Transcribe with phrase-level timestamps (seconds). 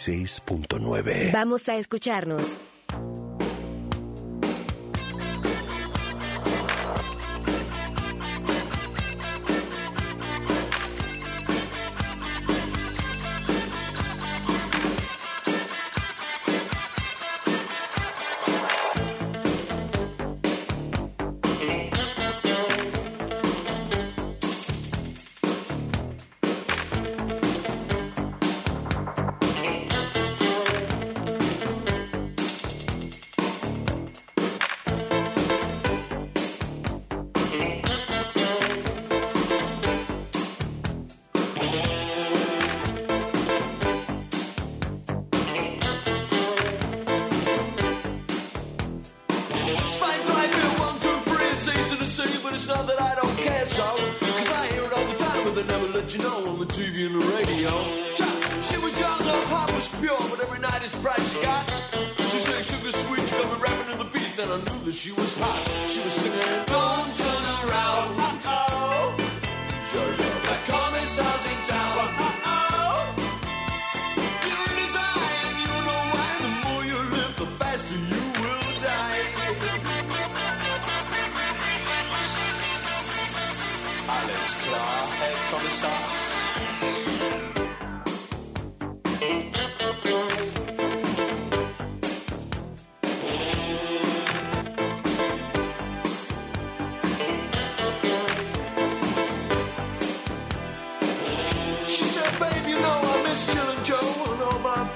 [0.00, 1.32] 96.9.
[1.32, 2.56] Vamos a escucharnos.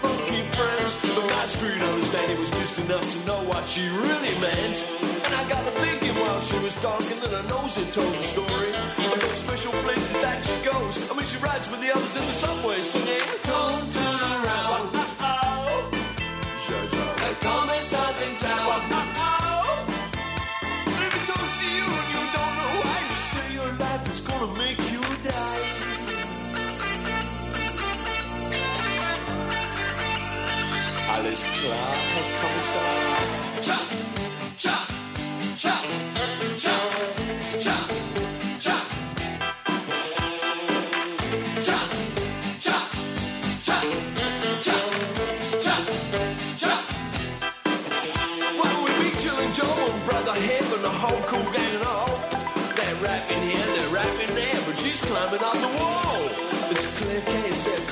[0.00, 1.00] Funky friends.
[1.14, 4.78] But my street understanding was just enough to know what she really meant.
[5.24, 8.22] And I got to thinking while she was talking that her nose had told the
[8.22, 9.03] story
[11.24, 11.34] goes.
[11.34, 14.94] I mean, she rides with the others in the subway singing, Don't turn around.
[14.94, 15.90] Uh-oh.
[16.68, 18.68] The commissar's in town.
[18.92, 19.86] Uh-oh.
[20.86, 24.20] If he talks to you and you don't know why, you say your life is
[24.20, 25.60] gonna make you die.
[31.14, 33.62] Alles klar, Herr Kommissar.
[33.62, 33.78] Cha,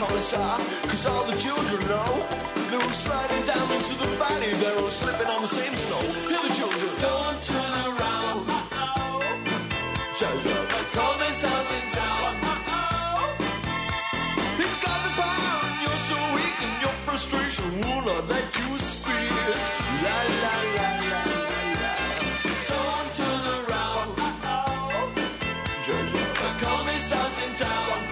[0.03, 0.59] Commissar,
[0.89, 2.27] cause all the children know.
[2.71, 6.03] They were sliding down into the valley, they're all slipping on the same snow.
[6.27, 8.51] Hear the children, don't turn around.
[8.51, 9.23] Uh-oh.
[10.19, 12.35] Jojo, the Commissar's in town.
[12.43, 13.31] Uh-oh.
[14.59, 18.79] He's got the power and you're so weak and your frustration will not let you
[18.83, 19.31] speak.
[20.03, 21.23] La la la la
[21.79, 21.95] la.
[22.71, 24.09] Don't turn around.
[24.19, 25.15] Uh-oh.
[25.87, 28.12] The Commissar's in town.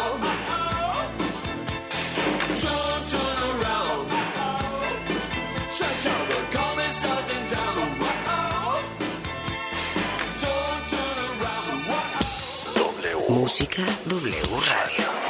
[13.41, 15.20] Música W Radio.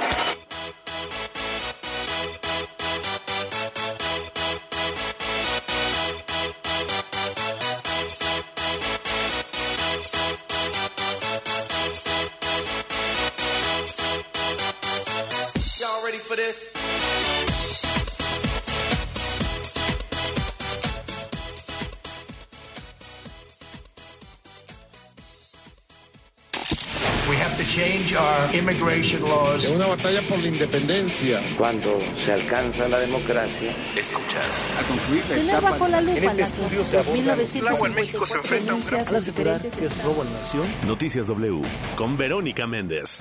[27.76, 29.64] Change our immigration laws.
[29.64, 31.42] Es una batalla por la independencia.
[31.58, 34.66] Cuando se alcanza la democracia, Escuchas.
[34.78, 37.68] A concluir la Tener etapa bajo la lupa En este estudio se aborda- 2.954 El
[37.70, 40.22] agua en México se enfrenta a un gran denuncias Al asegurar diferentes que es robo
[40.22, 40.68] a la nación.
[40.86, 41.62] Noticias W
[41.96, 43.20] con Verónica Méndez.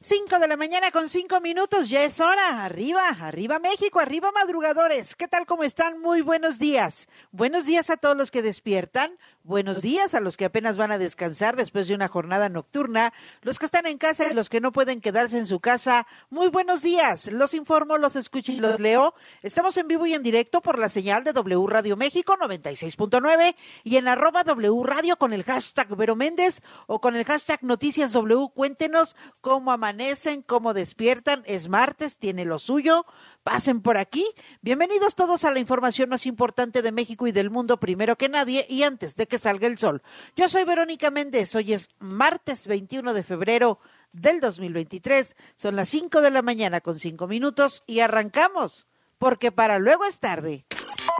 [0.00, 2.64] 5 de la mañana con 5 minutos, ya es hora.
[2.64, 5.14] Arriba, arriba México, arriba madrugadores.
[5.14, 5.44] ¿Qué tal?
[5.44, 6.00] ¿Cómo están?
[6.00, 7.08] Muy buenos días.
[7.30, 9.18] Buenos días a todos los que despiertan.
[9.48, 13.14] Buenos días a los que apenas van a descansar después de una jornada nocturna.
[13.40, 16.06] Los que están en casa y los que no pueden quedarse en su casa.
[16.28, 17.32] Muy buenos días.
[17.32, 19.14] Los informo, los escucho y los leo.
[19.40, 23.96] Estamos en vivo y en directo por la señal de W Radio México 96.9 y
[23.96, 28.50] en arroba W Radio con el hashtag Vero Méndez o con el hashtag Noticias W.
[28.54, 31.42] Cuéntenos cómo amanecen, cómo despiertan.
[31.46, 33.06] Es martes, tiene lo suyo.
[33.50, 34.26] Pasen por aquí.
[34.60, 38.66] Bienvenidos todos a la información más importante de México y del mundo primero que nadie
[38.68, 40.02] y antes de que salga el sol.
[40.36, 41.56] Yo soy Verónica Méndez.
[41.56, 43.78] Hoy es martes 21 de febrero
[44.12, 45.34] del 2023.
[45.56, 48.86] Son las 5 de la mañana con 5 minutos y arrancamos
[49.16, 50.66] porque para luego es tarde.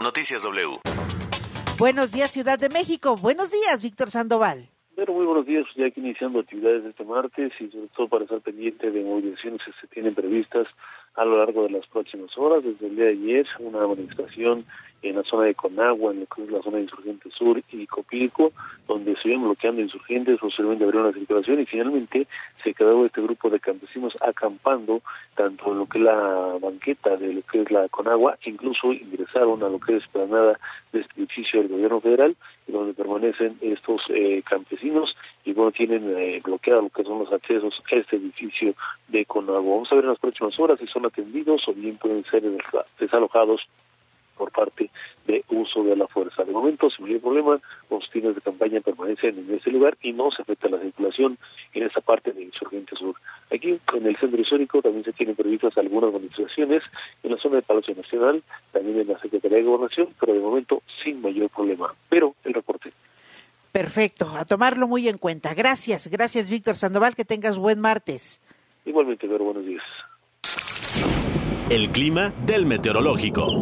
[0.02, 0.80] Noticias W.
[1.78, 3.16] Buenos días Ciudad de México.
[3.16, 4.68] Buenos días Víctor Sandoval.
[4.98, 8.40] Pero muy buenos días, ya aquí iniciando actividades este martes y sobre todo para estar
[8.40, 10.66] pendiente de movilizaciones que se tienen previstas
[11.18, 12.64] a lo largo de las próximas horas.
[12.64, 14.64] Desde el día de ayer, una manifestación
[15.02, 17.86] en la zona de Conagua, en lo que es la zona de Insurgente Sur y
[17.86, 18.52] Copilco,
[18.88, 22.26] donde se iban bloqueando insurgentes, posteriormente abrieron la circulación y finalmente
[22.64, 25.02] se quedó este grupo de campesinos acampando
[25.36, 29.62] tanto en lo que es la banqueta de lo que es la Conagua, incluso ingresaron
[29.62, 30.58] a lo que es planada
[30.92, 32.36] de este edificio del gobierno federal,
[32.66, 35.16] donde permanecen estos eh, campesinos
[35.48, 38.74] y bueno, tienen eh, bloqueado lo que son los accesos a este edificio
[39.08, 39.76] de Conagua.
[39.76, 42.42] Vamos a ver en las próximas horas si son atendidos o bien pueden ser
[43.00, 43.66] desalojados
[44.36, 44.90] por parte
[45.26, 46.44] de uso de la fuerza.
[46.44, 47.60] De momento, sin mayor problema,
[47.90, 51.38] los fines de campaña permanecen en ese lugar y no se afecta la circulación
[51.72, 53.14] en esa parte de Insurgente Sur.
[53.50, 56.82] Aquí, en el centro histórico, también se tienen previstas algunas manifestaciones
[57.22, 60.82] en la zona del Palacio Nacional, también en la Secretaría de Gobernación, pero de momento
[61.02, 61.94] sin mayor problema.
[62.10, 62.92] Pero el reporte.
[63.72, 65.54] Perfecto, a tomarlo muy en cuenta.
[65.54, 68.40] Gracias, gracias Víctor Sandoval, que tengas buen martes.
[68.84, 69.84] Igualmente, pero buenos días.
[71.70, 73.60] El clima del meteorológico.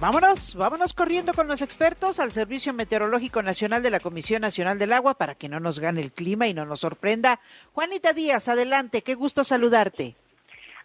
[0.00, 4.92] Vámonos, vámonos corriendo con los expertos al Servicio Meteorológico Nacional de la Comisión Nacional del
[4.92, 7.40] Agua para que no nos gane el clima y no nos sorprenda.
[7.72, 10.16] Juanita Díaz, adelante, qué gusto saludarte.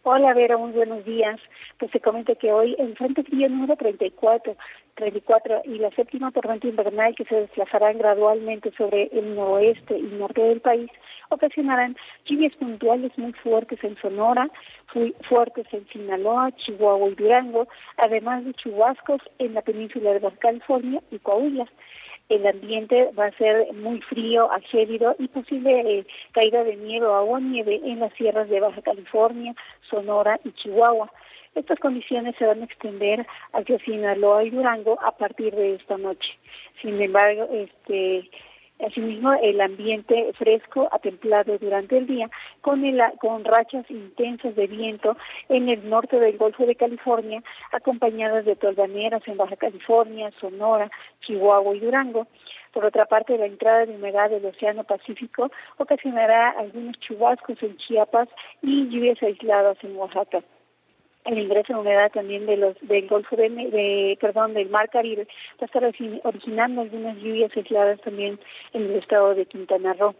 [0.03, 1.39] Hola, Vera, muy buenos días.
[1.77, 4.55] Pues se comenta que hoy el Frente Frío número 34,
[4.95, 10.41] 34 y la séptima tormenta invernal que se desplazarán gradualmente sobre el noroeste y norte
[10.41, 10.89] del país
[11.31, 14.49] ocasionarán lluvias puntuales muy fuertes en Sonora,
[14.87, 20.37] fu- fuertes en Sinaloa, Chihuahua y Durango, además de chubascos en la península de Baja
[20.37, 21.67] California y Coahuila.
[22.29, 27.15] El ambiente va a ser muy frío, gélido y posible eh, caída de nieve o
[27.15, 29.55] agua nieve en las sierras de Baja California,
[29.89, 31.11] Sonora y Chihuahua.
[31.55, 36.29] Estas condiciones se van a extender hacia Sinaloa y Durango a partir de esta noche.
[36.81, 38.29] Sin embargo, este
[38.85, 42.29] Asimismo, el ambiente fresco a templado durante el día,
[42.61, 42.81] con,
[43.19, 45.17] con rachas intensas de viento
[45.49, 47.43] en el norte del Golfo de California,
[47.73, 50.89] acompañadas de tolvaneras en Baja California, Sonora,
[51.21, 52.27] Chihuahua y Durango.
[52.71, 58.29] Por otra parte, la entrada de humedad del Océano Pacífico ocasionará algunos chubascos en Chiapas
[58.61, 60.41] y lluvias aisladas en Oaxaca
[61.25, 65.27] el ingreso de humedad también de los del Golfo de, de, perdón del Mar Caribe
[65.61, 68.39] va a estar originando algunas lluvias aisladas también
[68.73, 70.15] en el estado de Quintana Roo.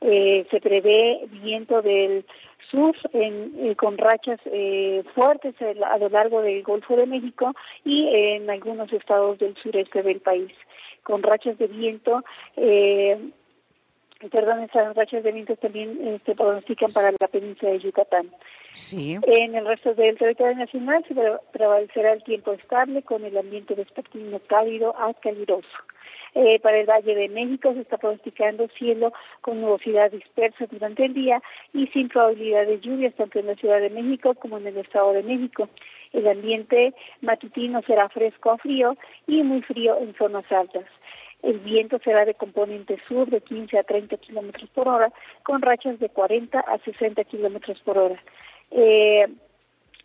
[0.00, 2.24] Eh, se prevé viento del
[2.70, 8.08] sur en, eh, con rachas eh, fuertes a lo largo del Golfo de México y
[8.12, 10.52] en algunos estados del sureste del país,
[11.04, 12.22] con rachas de viento
[14.30, 18.30] perdón, esas rachas de viento también eh, se pronostican para la península de Yucatán.
[19.26, 21.14] En el resto del territorio nacional se
[21.52, 25.68] prevalecerá el tiempo estable con el ambiente vespertino cálido a caluroso.
[26.34, 31.14] Eh, para el Valle de México se está pronosticando cielo con nubosidad dispersa durante el
[31.14, 31.40] día
[31.72, 35.12] y sin probabilidad de lluvias tanto en la Ciudad de México como en el Estado
[35.12, 35.68] de México.
[36.12, 38.96] El ambiente matutino será fresco a frío
[39.28, 40.86] y muy frío en zonas altas.
[41.44, 45.12] El viento será de componente sur de 15 a 30 kilómetros por hora,
[45.44, 48.20] con rachas de 40 a 60 kilómetros por hora.
[48.70, 49.26] Eh,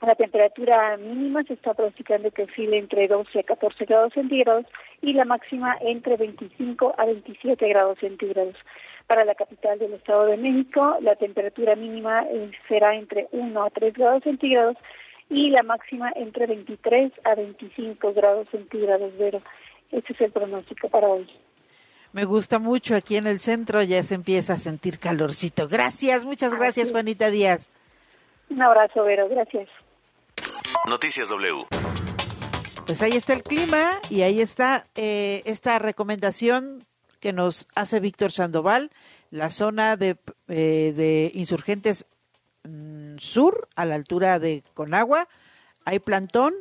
[0.01, 4.65] la temperatura mínima se está pronosticando que oscile entre 12 a 14 grados centígrados
[5.01, 8.55] y la máxima entre 25 a 27 grados centígrados.
[9.07, 13.69] Para la capital del Estado de México, la temperatura mínima eh, será entre 1 a
[13.71, 14.77] 3 grados centígrados
[15.29, 19.11] y la máxima entre 23 a 25 grados centígrados.
[19.91, 21.27] Este es el pronóstico para hoy.
[22.13, 25.67] Me gusta mucho aquí en el centro, ya se empieza a sentir calorcito.
[25.67, 27.69] Gracias, muchas gracias, Juanita Díaz.
[28.49, 29.69] Un abrazo, Vero, gracias.
[30.87, 31.65] Noticias W.
[32.85, 36.85] Pues ahí está el clima y ahí está eh, esta recomendación
[37.19, 38.89] que nos hace Víctor Sandoval,
[39.29, 42.07] la zona de, eh, de insurgentes
[42.63, 45.27] mm, sur, a la altura de Conagua,
[45.85, 46.53] hay plantón,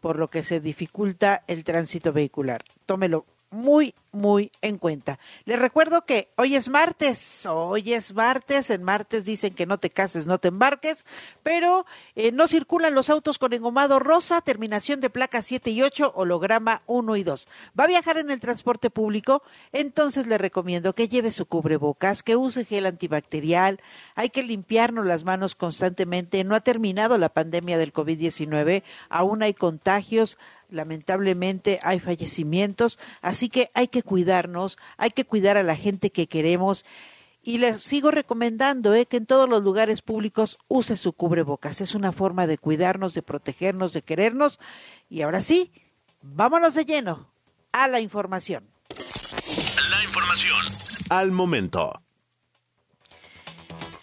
[0.00, 2.64] por lo que se dificulta el tránsito vehicular.
[2.86, 5.18] Tómelo muy, muy en cuenta.
[5.44, 9.90] Les recuerdo que hoy es martes, hoy es martes, en martes dicen que no te
[9.90, 11.06] cases, no te embarques,
[11.42, 16.14] pero eh, no circulan los autos con engomado rosa, terminación de placa 7 y 8,
[16.16, 17.48] holograma 1 y 2.
[17.78, 19.42] ¿Va a viajar en el transporte público?
[19.72, 23.80] Entonces le recomiendo que lleve su cubrebocas, que use gel antibacterial,
[24.14, 29.54] hay que limpiarnos las manos constantemente, no ha terminado la pandemia del COVID-19, aún hay
[29.54, 30.38] contagios,
[30.70, 36.26] lamentablemente hay fallecimientos, así que hay que cuidarnos, hay que cuidar a la gente que
[36.26, 36.86] queremos.
[37.42, 41.82] Y les sigo recomendando eh, que en todos los lugares públicos use su cubrebocas.
[41.82, 44.58] Es una forma de cuidarnos, de protegernos, de querernos.
[45.10, 45.70] Y ahora sí,
[46.22, 47.28] vámonos de lleno
[47.72, 48.64] a la información.
[49.90, 52.02] La información al momento.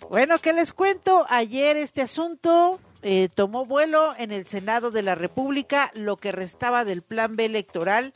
[0.09, 1.25] Bueno, ¿qué les cuento?
[1.29, 5.91] Ayer este asunto eh, tomó vuelo en el Senado de la República.
[5.95, 8.13] Lo que restaba del plan B electoral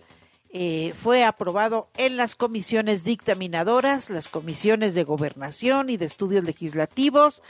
[0.59, 7.43] eh, fue aprobado en las comisiones dictaminadoras, las comisiones de gobernación y de estudios legislativos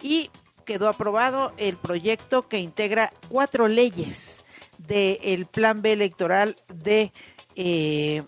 [0.00, 0.30] y
[0.64, 4.44] quedó aprobado el proyecto que integra cuatro leyes
[4.78, 7.12] del plan B electoral de
[7.56, 8.22] eh,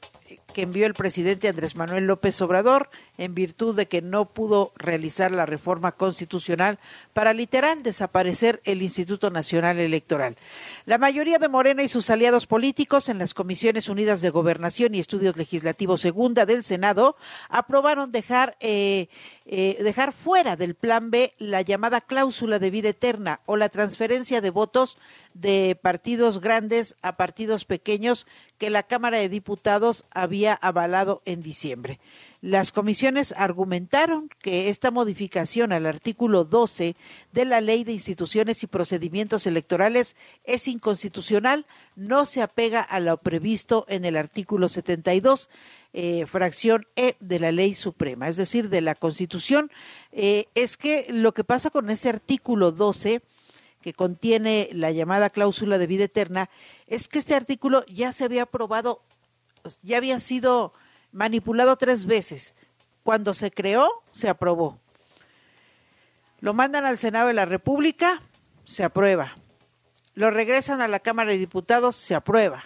[0.55, 5.31] que envió el presidente Andrés Manuel López Obrador en virtud de que no pudo realizar
[5.31, 6.79] la reforma constitucional
[7.13, 10.37] para literal desaparecer el Instituto Nacional Electoral.
[10.87, 15.01] La mayoría de Morena y sus aliados políticos en las Comisiones Unidas de Gobernación y
[15.01, 17.17] Estudios Legislativos Segunda del Senado
[17.49, 19.09] aprobaron dejar, eh,
[19.45, 24.41] eh, dejar fuera del Plan B la llamada cláusula de vida eterna o la transferencia
[24.41, 24.99] de votos
[25.35, 28.27] de partidos grandes a partidos pequeños
[28.59, 31.99] que la Cámara de Diputados había avalado en diciembre.
[32.41, 36.95] Las comisiones argumentaron que esta modificación al artículo 12
[37.33, 41.65] de la Ley de Instituciones y Procedimientos Electorales es inconstitucional,
[41.97, 45.49] no se apega a lo previsto en el artículo 72,
[45.95, 49.71] eh, fracción E de la Ley Suprema, es decir, de la Constitución.
[50.13, 53.23] Eh, es que lo que pasa con este artículo 12
[53.85, 56.49] que contiene la llamada cláusula de vida eterna,
[56.87, 59.03] es que este artículo ya se había aprobado,
[59.83, 60.73] ya había sido
[61.13, 62.57] manipulado tres veces.
[63.03, 64.81] Cuando se creó, se aprobó.
[66.41, 68.23] Lo mandan al Senado de la República,
[68.65, 69.37] se aprueba.
[70.15, 72.65] Lo regresan a la Cámara de Diputados, se aprueba.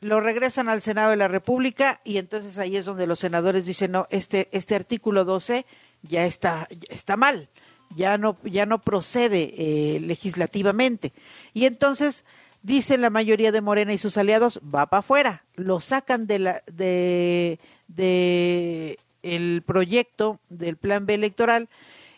[0.00, 3.92] Lo regresan al Senado de la República y entonces ahí es donde los senadores dicen,
[3.92, 5.66] no, este, este artículo 12
[6.02, 7.48] ya está, está mal,
[7.96, 11.12] ya no, ya no procede eh, legislativamente.
[11.52, 12.24] Y entonces
[12.68, 16.62] dicen la mayoría de Morena y sus aliados, va para afuera, lo sacan de la,
[16.70, 17.58] de,
[17.88, 21.68] de el proyecto del plan B electoral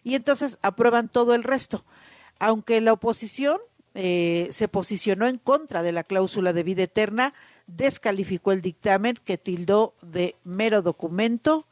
[0.03, 1.85] y entonces aprueban todo el resto.
[2.41, 3.59] Aunque la oposición
[3.95, 7.33] eh, se posicionó en contra de la cláusula de vida eterna,
[7.69, 11.65] descalificó el dictamen que tildó de mero documento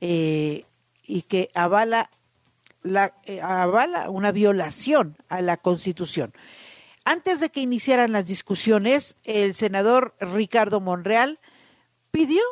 [0.00, 0.64] eh,
[1.06, 2.10] y que avala,
[2.82, 6.32] la, eh, avala una violación a la Constitución.
[7.08, 11.38] Antes de que iniciaran las discusiones, el senador Ricardo Monreal
[12.10, 12.42] pidió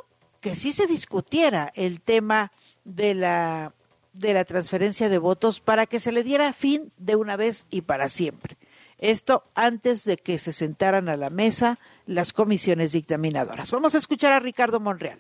[0.40, 2.52] que sí se discutiera el tema
[2.84, 3.75] de la
[4.12, 7.80] de la transferencia de votos para que se le diera fin de una vez y
[7.80, 8.56] para siempre.
[8.99, 13.73] Esto antes de que se sentaran a la mesa las comisiones dictaminadoras.
[13.73, 15.18] Vamos a escuchar a Ricardo Monreal.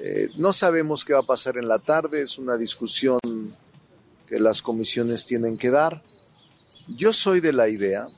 [0.00, 3.20] Eh, no sabemos qué va a pasar en la tarde, es una discusión
[4.32, 6.02] que las comisiones tienen que dar.
[6.96, 8.08] Yo soy de la idea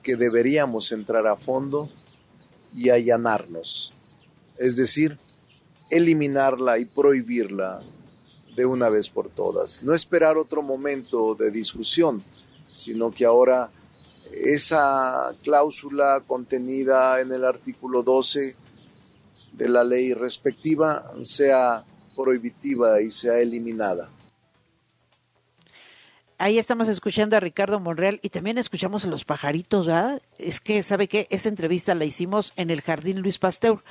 [0.00, 1.90] que deberíamos entrar a fondo
[2.72, 3.92] y allanarnos,
[4.56, 5.18] es decir,
[5.90, 7.82] eliminarla y prohibirla
[8.54, 9.82] de una vez por todas.
[9.82, 12.22] No esperar otro momento de discusión,
[12.72, 13.68] sino que ahora
[14.32, 18.54] esa cláusula contenida en el artículo 12
[19.54, 24.08] de la ley respectiva sea prohibitiva y sea eliminada.
[26.38, 30.20] Ahí estamos escuchando a Ricardo Monreal y también escuchamos a los pajaritos, ¿verdad?
[30.38, 31.26] Es que, ¿sabe qué?
[31.30, 33.82] Esa entrevista la hicimos en el Jardín Luis Pasteur.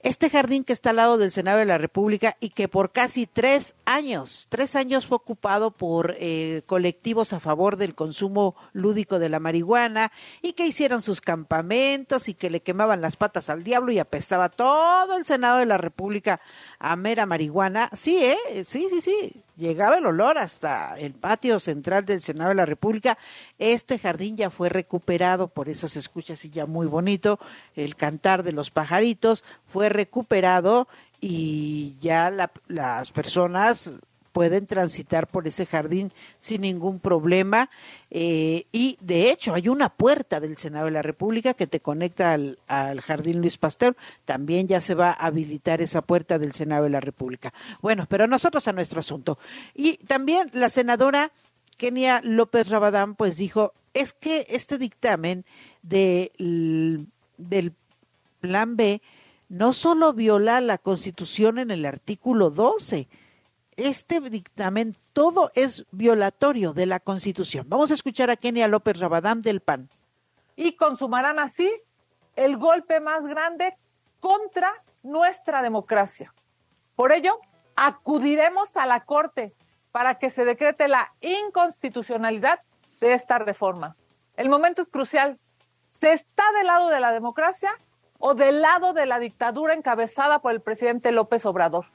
[0.00, 3.26] Este jardín que está al lado del Senado de la República y que por casi
[3.26, 9.28] tres años, tres años fue ocupado por eh, colectivos a favor del consumo lúdico de
[9.28, 13.92] la marihuana y que hicieron sus campamentos y que le quemaban las patas al diablo
[13.92, 16.40] y apestaba todo el Senado de la República
[16.78, 17.90] a mera marihuana.
[17.92, 18.64] Sí, ¿eh?
[18.64, 19.44] Sí, sí, sí.
[19.56, 23.16] Llegaba el olor hasta el patio central del Senado de la República.
[23.58, 27.38] Este jardín ya fue recuperado, por eso se escucha así ya muy bonito
[27.74, 29.44] el cantar de los pajaritos.
[29.66, 30.88] Fue recuperado
[31.22, 32.30] y ya
[32.68, 33.94] las personas
[34.36, 37.70] pueden transitar por ese jardín sin ningún problema.
[38.10, 42.34] Eh, y de hecho, hay una puerta del Senado de la República que te conecta
[42.34, 43.96] al, al, Jardín Luis Pasteur.
[44.26, 47.54] También ya se va a habilitar esa puerta del Senado de la República.
[47.80, 49.38] Bueno, pero nosotros a nuestro asunto.
[49.74, 51.32] Y también la senadora
[51.78, 55.46] Kenia López Rabadán, pues dijo, es que este dictamen
[55.80, 56.30] de,
[57.38, 57.72] del
[58.40, 59.00] Plan B
[59.48, 63.08] no solo viola la Constitución en el artículo 12,
[63.76, 67.66] este dictamen todo es violatorio de la Constitución.
[67.68, 69.88] Vamos a escuchar a Kenia López Rabadán del PAN.
[70.56, 71.70] Y consumarán así
[72.34, 73.76] el golpe más grande
[74.20, 76.32] contra nuestra democracia.
[76.94, 77.38] Por ello,
[77.76, 79.52] acudiremos a la Corte
[79.92, 82.60] para que se decrete la inconstitucionalidad
[83.00, 83.96] de esta reforma.
[84.36, 85.38] El momento es crucial.
[85.90, 87.70] ¿Se está del lado de la democracia
[88.18, 91.86] o del lado de la dictadura encabezada por el presidente López Obrador?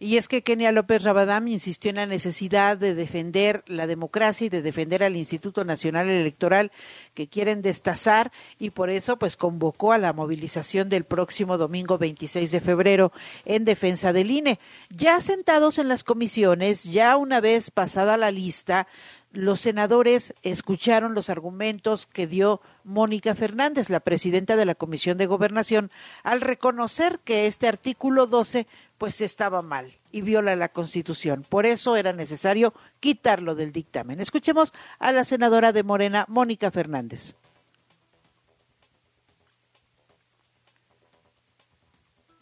[0.00, 4.48] Y es que Kenia López Rabadán insistió en la necesidad de defender la democracia y
[4.48, 6.70] de defender al Instituto Nacional Electoral
[7.18, 12.52] que quieren destazar y por eso pues convocó a la movilización del próximo domingo 26
[12.52, 13.10] de febrero
[13.44, 14.60] en defensa del INE.
[14.88, 18.86] Ya sentados en las comisiones, ya una vez pasada la lista,
[19.32, 25.26] los senadores escucharon los argumentos que dio Mónica Fernández, la presidenta de la Comisión de
[25.26, 25.90] Gobernación,
[26.22, 31.44] al reconocer que este artículo 12 pues estaba mal y viola la Constitución.
[31.48, 34.20] Por eso era necesario quitarlo del dictamen.
[34.20, 37.34] Escuchemos a la senadora de Morena, Mónica Fernández.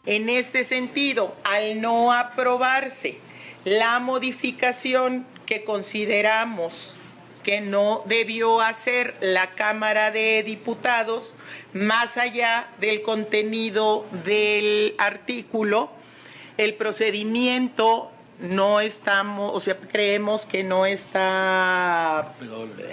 [0.05, 3.19] En este sentido, al no aprobarse
[3.65, 6.95] la modificación que consideramos
[7.43, 11.33] que no debió hacer la Cámara de Diputados,
[11.71, 15.89] más allá del contenido del artículo,
[16.57, 22.35] el procedimiento no estamos, o sea, creemos que no está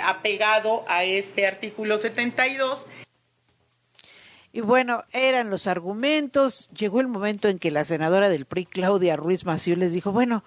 [0.03, 2.87] apegado a este artículo 72.
[4.53, 6.71] Y bueno, eran los argumentos.
[6.71, 10.45] Llegó el momento en que la senadora del PRI, Claudia Ruiz Maciú, les dijo, bueno,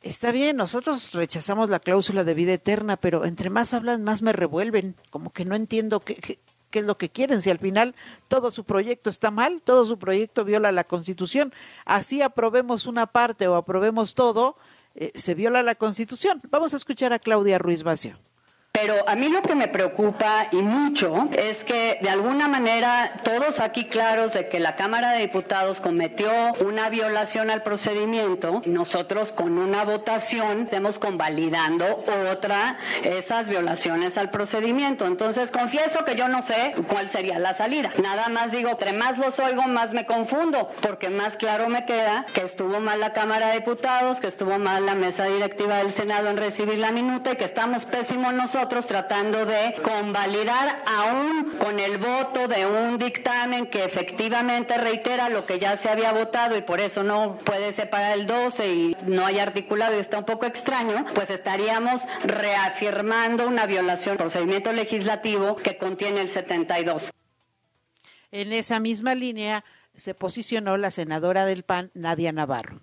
[0.00, 4.32] Está bien, nosotros rechazamos la cláusula de vida eterna, pero entre más hablan, más me
[4.32, 4.94] revuelven.
[5.10, 6.38] Como que no entiendo qué, qué,
[6.72, 7.42] es lo que quieren.
[7.42, 7.94] Si al final
[8.28, 11.52] todo su proyecto está mal, todo su proyecto viola la Constitución,
[11.84, 14.56] así aprobemos una parte o aprobemos todo,
[14.94, 16.42] eh, se viola la Constitución.
[16.50, 18.18] Vamos a escuchar a Claudia Ruiz Vacio.
[18.80, 23.58] Pero a mí lo que me preocupa y mucho es que de alguna manera todos
[23.58, 29.58] aquí claros de que la Cámara de Diputados cometió una violación al procedimiento nosotros con
[29.58, 35.06] una votación estemos convalidando otra esas violaciones al procedimiento.
[35.06, 37.90] Entonces confieso que yo no sé cuál sería la salida.
[38.00, 42.26] Nada más digo, entre más los oigo más me confundo porque más claro me queda
[42.32, 46.28] que estuvo mal la Cámara de Diputados, que estuvo mal la mesa directiva del Senado
[46.28, 51.98] en recibir la minuta y que estamos pésimos nosotros tratando de convalidar aún con el
[51.98, 56.80] voto de un dictamen que efectivamente reitera lo que ya se había votado y por
[56.80, 61.06] eso no puede separar el 12 y no hay articulado y está un poco extraño,
[61.14, 67.10] pues estaríamos reafirmando una violación del procedimiento legislativo que contiene el 72.
[68.30, 72.80] En esa misma línea se posicionó la senadora del PAN, Nadia Navarro.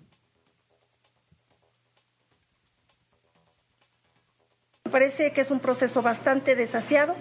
[4.86, 7.16] Me parece que es un proceso bastante desasiado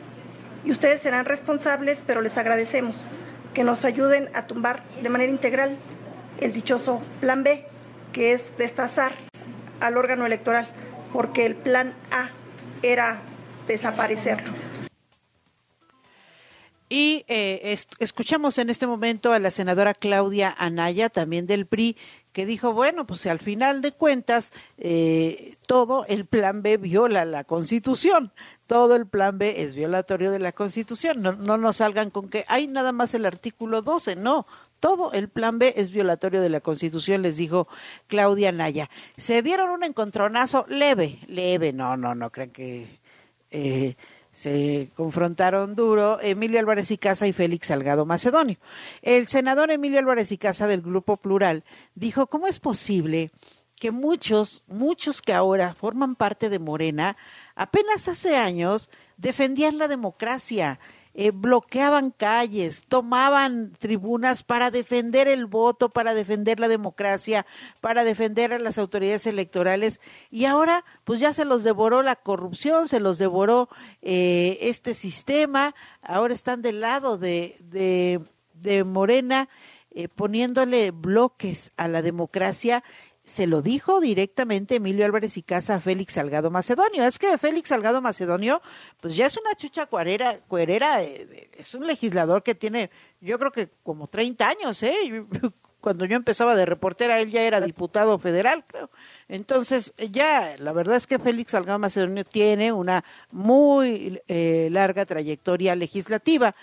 [0.63, 2.95] y ustedes serán responsables, pero les agradecemos
[3.55, 5.75] que nos ayuden a tumbar de manera integral
[6.39, 7.65] el dichoso plan B,
[8.13, 9.13] que es destazar
[9.79, 10.67] al órgano electoral,
[11.11, 12.29] porque el plan A
[12.83, 13.21] era
[13.67, 14.53] desaparecerlo.
[16.87, 21.97] Y eh, escuchamos en este momento a la senadora Claudia Anaya, también del PRI,
[22.35, 27.45] que dijo, bueno, pues al final de cuentas, eh, todo el plan B viola la
[27.45, 28.33] Constitución,
[28.67, 32.43] todo el plan B es violatorio de la Constitución, no, no nos salgan con que
[32.49, 34.47] hay nada más el artículo 12, no,
[34.81, 37.69] todo el plan B es violatorio de la Constitución, les dijo
[38.07, 38.89] Claudia Naya.
[39.15, 42.99] Se dieron un encontronazo leve, leve, no, no, no crean que...
[43.49, 43.95] Eh,
[44.35, 48.57] se confrontaron duro Emilio Álvarez y Casa y Félix Salgado Macedonio.
[49.01, 51.63] El senador Emilio Álvarez y Casa del Grupo Plural
[51.95, 53.31] dijo, ¿cómo es posible
[53.79, 57.15] que muchos, muchos que ahora forman parte de Morena,
[57.55, 60.81] apenas hace años defendían la democracia,
[61.17, 67.45] eh, bloqueaban calles, tomaban tribunas para defender el voto, para defender la democracia,
[67.79, 70.01] para defender a las autoridades electorales.
[70.29, 73.69] Y ahora pues ya se los devoró la corrupción, se los devoró
[74.01, 78.19] eh, este sistema, ahora están del lado de, de,
[78.53, 79.47] de Morena
[79.91, 82.83] eh, poniéndole bloques a la democracia
[83.25, 87.03] se lo dijo directamente Emilio Álvarez y Casa a Félix Salgado Macedonio.
[87.03, 88.61] Es que Félix Salgado Macedonio,
[89.01, 93.51] pues ya es una chucha cuerera, cuerera eh, es un legislador que tiene, yo creo
[93.51, 95.25] que como 30 años, ¿eh?
[95.81, 98.89] Cuando yo empezaba de reportera, él ya era diputado federal, creo.
[99.27, 105.75] Entonces, ya, la verdad es que Félix Salgado Macedonio tiene una muy eh, larga trayectoria
[105.75, 106.55] legislativa.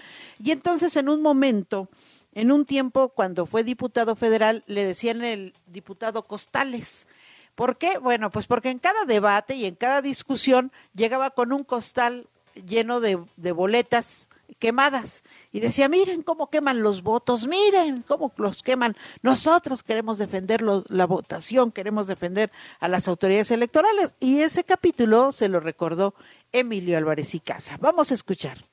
[0.42, 1.88] Y entonces, en un momento,
[2.34, 7.06] en un tiempo, cuando fue diputado federal, le decían el diputado Costales.
[7.54, 7.98] ¿Por qué?
[7.98, 13.00] Bueno, pues porque en cada debate y en cada discusión llegaba con un costal lleno
[13.00, 13.16] de,
[13.52, 18.96] boletas quemadas y decía, miren cómo queman los votos, miren cómo los queman.
[19.22, 24.14] Nosotros queremos defender la votación, queremos defender a las autoridades electorales.
[24.20, 26.14] Y ese capítulo se lo recordó
[26.52, 27.76] Emilio Álvarez y Casa.
[27.80, 28.71] Vamos a escuchar.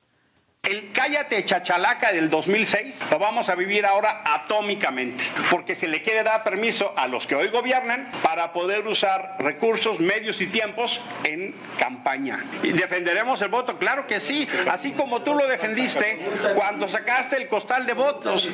[0.70, 6.22] El cállate chachalaca del 2006 lo vamos a vivir ahora atómicamente, porque se le quiere
[6.22, 11.56] dar permiso a los que hoy gobiernan para poder usar recursos, medios y tiempos en
[11.76, 12.44] campaña.
[12.62, 13.78] ¿Y defenderemos el voto?
[13.78, 16.20] Claro que sí, así como tú lo defendiste
[16.54, 18.48] cuando sacaste el costal de votos.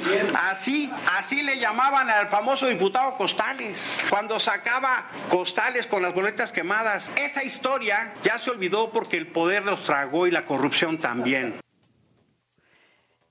[0.49, 7.11] Así, así le llamaban al famoso diputado Costales, cuando sacaba costales con las boletas quemadas.
[7.17, 11.66] Esa historia ya se olvidó porque el poder los tragó y la corrupción también.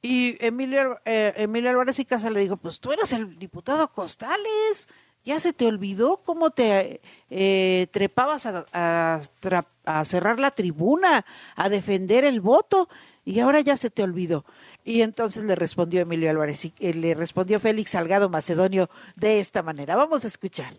[0.06, 4.88] Y Emilio, eh, Emilio Álvarez y Casa le dijo, pues tú eras el diputado Costales,
[5.26, 12.24] ya se te olvidó cómo te eh, trepabas a, a, cerrar la tribuna, a defender
[12.24, 12.88] el voto,
[13.26, 14.46] y ahora ya se te olvidó.
[14.84, 19.64] Y entonces le respondió Emilio Álvarez, y, eh, le respondió Félix Salgado Macedonio de esta
[19.64, 19.96] manera.
[19.96, 20.76] Vamos a escuchar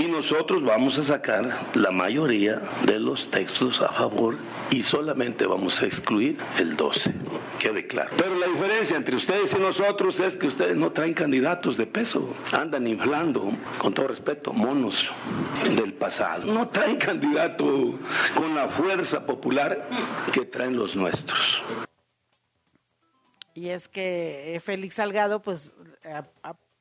[0.00, 4.38] y nosotros vamos a sacar la mayoría de los textos a favor
[4.70, 7.12] y solamente vamos a excluir el 12.
[7.58, 8.10] Quede claro.
[8.16, 12.34] Pero la diferencia entre ustedes y nosotros es que ustedes no traen candidatos de peso.
[12.52, 15.06] Andan inflando, con todo respeto, monos
[15.76, 16.50] del pasado.
[16.50, 17.98] No traen candidato
[18.34, 19.86] con la fuerza popular
[20.32, 21.62] que traen los nuestros.
[23.52, 25.74] Y es que Félix Salgado, pues,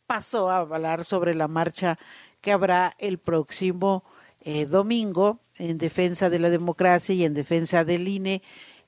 [0.08, 2.00] pasó a hablar sobre la marcha
[2.42, 4.04] que habrá el próximo
[4.42, 8.42] eh, domingo en defensa de la democracia y en defensa del INE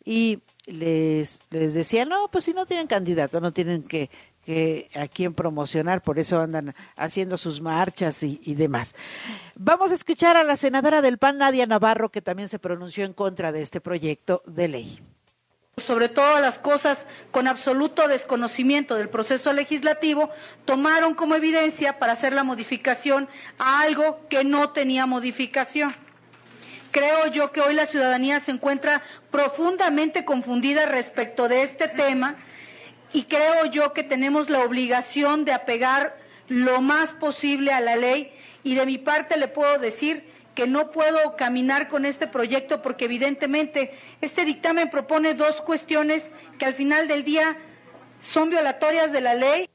[0.04, 4.10] y les, les decía, no, pues si no tienen candidato, no tienen que,
[4.46, 8.96] que a quién promocionar, por eso andan haciendo sus marchas y, y, demás.
[9.56, 13.14] Vamos a escuchar a la senadora del PAN, Nadia Navarro, que también se pronunció en
[13.14, 15.00] contra de este proyecto de ley
[15.78, 20.30] sobre todas las cosas con absoluto desconocimiento del proceso legislativo,
[20.66, 25.96] tomaron como evidencia para hacer la modificación a algo que no tenía modificación.
[26.92, 32.36] Creo yo que hoy la ciudadanía se encuentra profundamente confundida respecto de este tema
[33.14, 36.18] y creo yo que tenemos la obligación de apegar
[36.50, 40.92] lo más posible a la ley y de mi parte le puedo decir que no
[40.92, 46.26] puedo caminar con este proyecto porque evidentemente este dictamen propone dos cuestiones
[46.60, 47.58] que al final del día
[48.22, 49.70] son violatorias de la ley.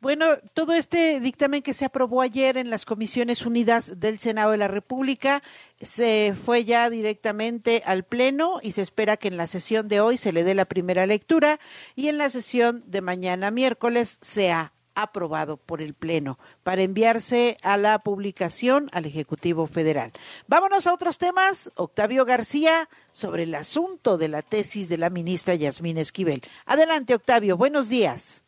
[0.00, 4.56] Bueno, todo este dictamen que se aprobó ayer en las Comisiones Unidas del Senado de
[4.56, 5.42] la República
[5.80, 10.16] se fue ya directamente al Pleno y se espera que en la sesión de hoy
[10.16, 11.58] se le dé la primera lectura
[11.96, 17.76] y en la sesión de mañana miércoles sea aprobado por el Pleno para enviarse a
[17.76, 20.12] la publicación al Ejecutivo Federal.
[20.46, 21.70] Vámonos a otros temas.
[21.76, 26.42] Octavio García sobre el asunto de la tesis de la ministra Yasmín Esquivel.
[26.66, 27.56] Adelante, Octavio.
[27.56, 28.42] Buenos días.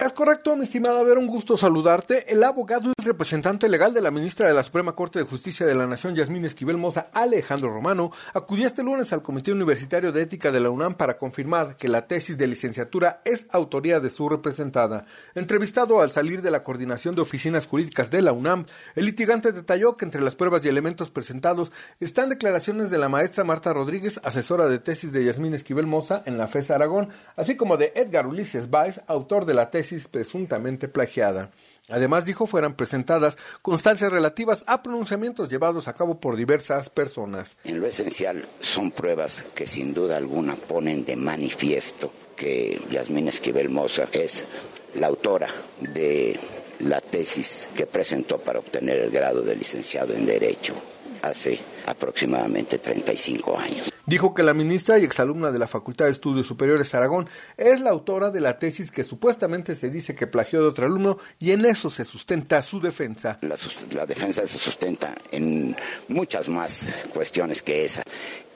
[0.00, 2.32] Es correcto, mi estimada Ver, un gusto saludarte.
[2.32, 5.74] El abogado y representante legal de la ministra de la Suprema Corte de Justicia de
[5.74, 10.52] la Nación, Yasmín Esquivel Moza, Alejandro Romano, acudió este lunes al Comité Universitario de Ética
[10.52, 15.04] de la UNAM para confirmar que la tesis de licenciatura es autoría de su representada.
[15.34, 19.98] Entrevistado al salir de la Coordinación de Oficinas Jurídicas de la UNAM, el litigante detalló
[19.98, 24.66] que entre las pruebas y elementos presentados están declaraciones de la maestra Marta Rodríguez, asesora
[24.66, 28.70] de tesis de Yasmín Esquivel Moza en la FES Aragón, así como de Edgar Ulises
[28.70, 29.70] Baez, autor de la
[30.08, 31.50] presuntamente plagiada.
[31.88, 37.56] Además, dijo, fueran presentadas constancias relativas a pronunciamientos llevados a cabo por diversas personas.
[37.64, 43.68] En lo esencial son pruebas que sin duda alguna ponen de manifiesto que Yasmín Esquivel
[43.68, 44.46] Moza es
[44.94, 45.48] la autora
[45.80, 46.38] de
[46.80, 50.74] la tesis que presentó para obtener el grado de licenciado en Derecho
[51.22, 53.92] hace aproximadamente 35 años.
[54.06, 57.90] Dijo que la ministra y exalumna de la Facultad de Estudios Superiores Aragón es la
[57.90, 61.64] autora de la tesis que supuestamente se dice que plagió de otro alumno y en
[61.64, 63.38] eso se sustenta su defensa.
[63.42, 63.56] La,
[63.92, 65.76] la defensa se sustenta en
[66.08, 68.02] muchas más cuestiones que esa.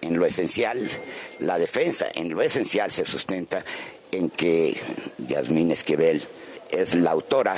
[0.00, 0.88] En lo esencial,
[1.40, 3.64] la defensa en lo esencial se sustenta
[4.10, 4.76] en que
[5.18, 6.22] Yasmín Esquivel
[6.70, 7.56] es la autora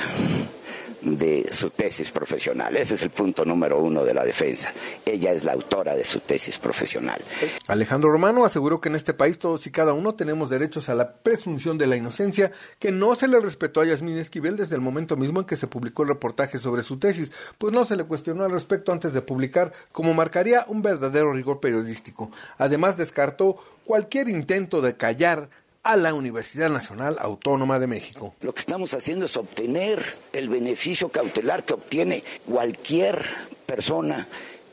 [1.01, 2.75] de su tesis profesional.
[2.75, 4.73] Ese es el punto número uno de la defensa.
[5.05, 7.21] Ella es la autora de su tesis profesional.
[7.67, 11.13] Alejandro Romano aseguró que en este país todos y cada uno tenemos derechos a la
[11.13, 15.15] presunción de la inocencia que no se le respetó a Yasmín Esquivel desde el momento
[15.15, 18.43] mismo en que se publicó el reportaje sobre su tesis, pues no se le cuestionó
[18.43, 22.31] al respecto antes de publicar, como marcaría un verdadero rigor periodístico.
[22.57, 25.49] Además descartó cualquier intento de callar
[25.87, 28.35] a la Universidad Nacional Autónoma de México.
[28.41, 33.23] Lo que estamos haciendo es obtener el beneficio cautelar que obtiene cualquier
[33.65, 34.27] persona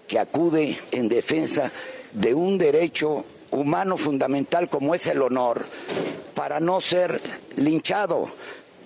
[0.09, 1.71] que acude en defensa
[2.13, 5.65] de un derecho humano fundamental como es el honor
[6.35, 7.21] para no ser
[7.59, 8.29] linchado.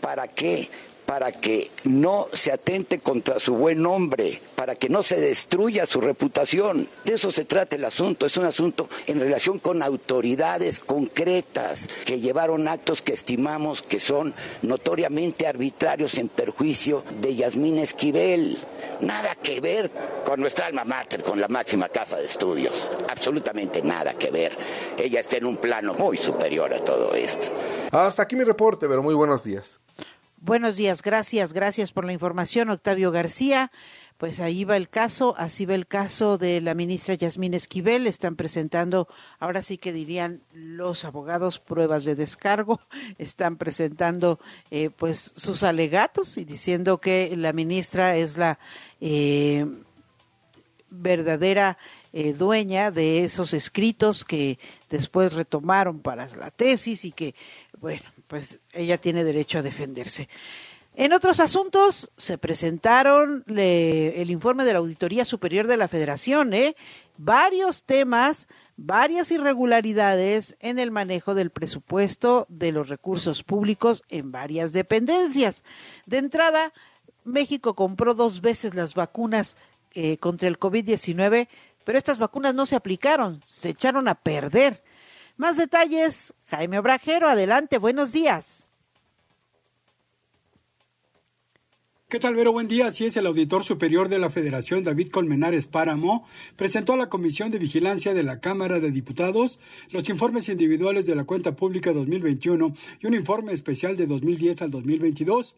[0.02, 0.68] ¿Para qué?
[1.08, 6.02] Para que no se atente contra su buen nombre, para que no se destruya su
[6.02, 6.86] reputación.
[7.02, 8.26] De eso se trata el asunto.
[8.26, 14.34] Es un asunto en relación con autoridades concretas que llevaron actos que estimamos que son
[14.60, 18.58] notoriamente arbitrarios en perjuicio de Yasmín Esquivel.
[19.00, 19.90] Nada que ver
[20.26, 22.90] con nuestra alma mater, con la máxima casa de estudios.
[23.08, 24.52] Absolutamente nada que ver.
[24.98, 27.48] Ella está en un plano muy superior a todo esto.
[27.92, 29.78] Hasta aquí mi reporte, pero muy buenos días.
[30.40, 33.72] Buenos días, gracias, gracias por la información, Octavio García.
[34.18, 38.06] Pues ahí va el caso, así va el caso de la ministra Yasmín Esquivel.
[38.06, 39.08] Están presentando,
[39.40, 42.80] ahora sí que dirían los abogados, pruebas de descargo.
[43.18, 44.38] Están presentando
[44.70, 48.60] eh, pues sus alegatos y diciendo que la ministra es la
[49.00, 49.66] eh,
[50.88, 51.78] verdadera
[52.12, 57.34] eh, dueña de esos escritos que después retomaron para la tesis y que,
[57.80, 60.28] bueno, pues ella tiene derecho a defenderse.
[60.94, 66.74] En otros asuntos se presentaron el informe de la Auditoría Superior de la Federación, ¿eh?
[67.16, 74.72] varios temas, varias irregularidades en el manejo del presupuesto de los recursos públicos en varias
[74.72, 75.62] dependencias.
[76.06, 76.72] De entrada,
[77.24, 79.56] México compró dos veces las vacunas
[79.94, 81.48] eh, contra el COVID-19,
[81.84, 84.82] pero estas vacunas no se aplicaron, se echaron a perder.
[85.38, 88.72] Más detalles, Jaime Obrajero, adelante, buenos días.
[92.08, 92.52] ¿Qué tal, Vero?
[92.52, 92.86] Buen día.
[92.86, 97.52] Así es, el auditor superior de la Federación, David Colmenares Páramo, presentó a la Comisión
[97.52, 102.74] de Vigilancia de la Cámara de Diputados los informes individuales de la cuenta pública 2021
[103.00, 105.54] y un informe especial de 2010 al 2022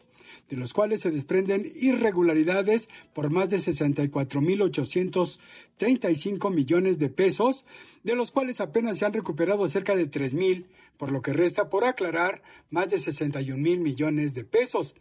[0.49, 7.65] de los cuales se desprenden irregularidades por más de 64.835 millones de pesos,
[8.03, 10.65] de los cuales apenas se han recuperado cerca de 3.000,
[10.97, 14.95] por lo que resta por aclarar más de 61 mil millones de pesos.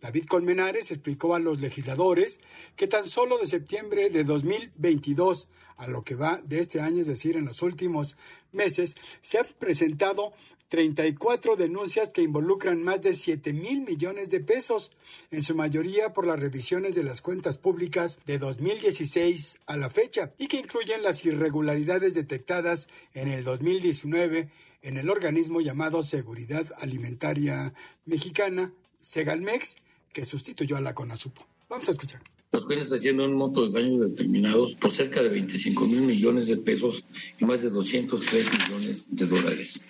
[0.00, 2.40] David Colmenares explicó a los legisladores
[2.74, 7.06] que tan solo de septiembre de 2022 a lo que va de este año, es
[7.06, 8.16] decir, en los últimos
[8.50, 10.32] meses, se han presentado
[10.72, 14.90] 34 denuncias que involucran más de 7 mil millones de pesos,
[15.30, 20.32] en su mayoría por las revisiones de las cuentas públicas de 2016 a la fecha,
[20.38, 24.48] y que incluyen las irregularidades detectadas en el 2019
[24.80, 27.74] en el organismo llamado Seguridad Alimentaria
[28.06, 29.76] Mexicana, Segalmex,
[30.14, 31.46] que sustituyó a la CONASUPO.
[31.68, 32.22] Vamos a escuchar.
[32.50, 36.56] Los cuales haciendo un monto de daños determinados por cerca de 25 mil millones de
[36.56, 37.04] pesos
[37.38, 39.80] y más de 203 millones de dólares.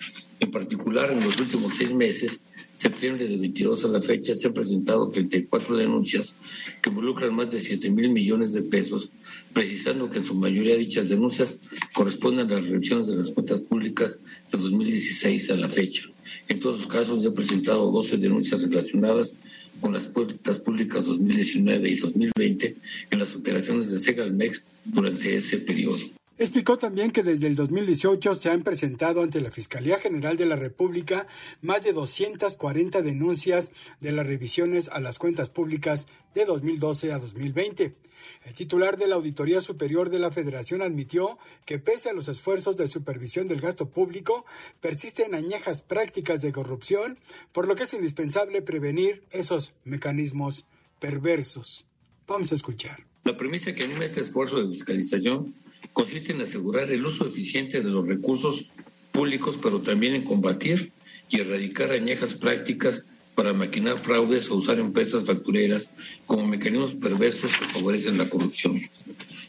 [0.43, 2.41] En particular, en los últimos seis meses,
[2.75, 6.35] septiembre de 22 a la fecha, se han presentado 34 denuncias
[6.81, 9.09] que involucran más de 7 mil millones de pesos,
[9.53, 11.61] precisando que en su mayoría dichas denuncias
[11.93, 14.19] corresponden a las revisiones de las cuentas públicas
[14.51, 16.09] de 2016 a la fecha.
[16.49, 19.35] En todos los casos, ya he presentado 12 denuncias relacionadas
[19.79, 22.75] con las cuentas públicas 2019 y 2020
[23.11, 26.03] en las operaciones de Segalmex durante ese periodo.
[26.43, 30.57] Explicó también que desde el 2018 se han presentado ante la Fiscalía General de la
[30.57, 31.25] República
[31.61, 37.95] más de 240 denuncias de las revisiones a las cuentas públicas de 2012 a 2020.
[38.43, 42.75] El titular de la Auditoría Superior de la Federación admitió que pese a los esfuerzos
[42.75, 44.45] de supervisión del gasto público,
[44.81, 47.19] persisten añejas prácticas de corrupción,
[47.53, 50.65] por lo que es indispensable prevenir esos mecanismos
[50.99, 51.85] perversos.
[52.27, 53.05] Vamos a escuchar.
[53.23, 55.62] La premisa que anima este esfuerzo de fiscalización
[55.93, 58.71] consiste en asegurar el uso eficiente de los recursos
[59.11, 60.91] públicos, pero también en combatir
[61.29, 65.91] y erradicar añejas prácticas para maquinar fraudes o usar empresas factureras
[66.25, 68.79] como mecanismos perversos que favorecen la corrupción.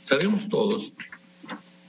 [0.03, 0.93] Sabemos todos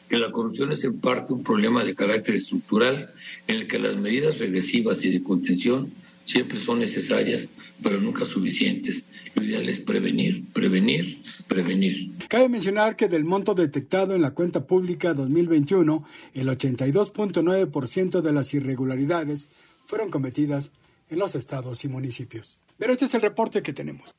[0.09, 3.13] que la corrupción es en parte un problema de carácter estructural
[3.47, 5.91] en el que las medidas regresivas y de contención
[6.25, 7.49] siempre son necesarias,
[7.81, 9.05] pero nunca suficientes.
[9.35, 12.17] Lo ideal es prevenir, prevenir, prevenir.
[12.29, 18.53] Cabe mencionar que del monto detectado en la cuenta pública 2021, el 82.9% de las
[18.53, 19.49] irregularidades
[19.85, 20.71] fueron cometidas
[21.09, 22.59] en los estados y municipios.
[22.77, 24.15] Pero este es el reporte que tenemos.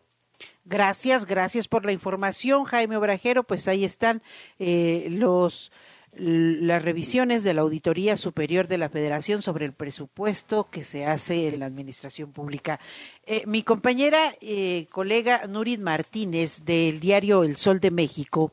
[0.65, 3.45] Gracias, gracias por la información, Jaime Obrajero.
[3.45, 4.23] Pues ahí están
[4.59, 5.73] eh, los
[6.19, 11.49] las revisiones de la Auditoría Superior de la Federación sobre el presupuesto que se hace
[11.49, 12.81] en la Administración Pública.
[13.27, 18.53] Eh, mi compañera, eh, colega Nurit Martínez del diario El Sol de México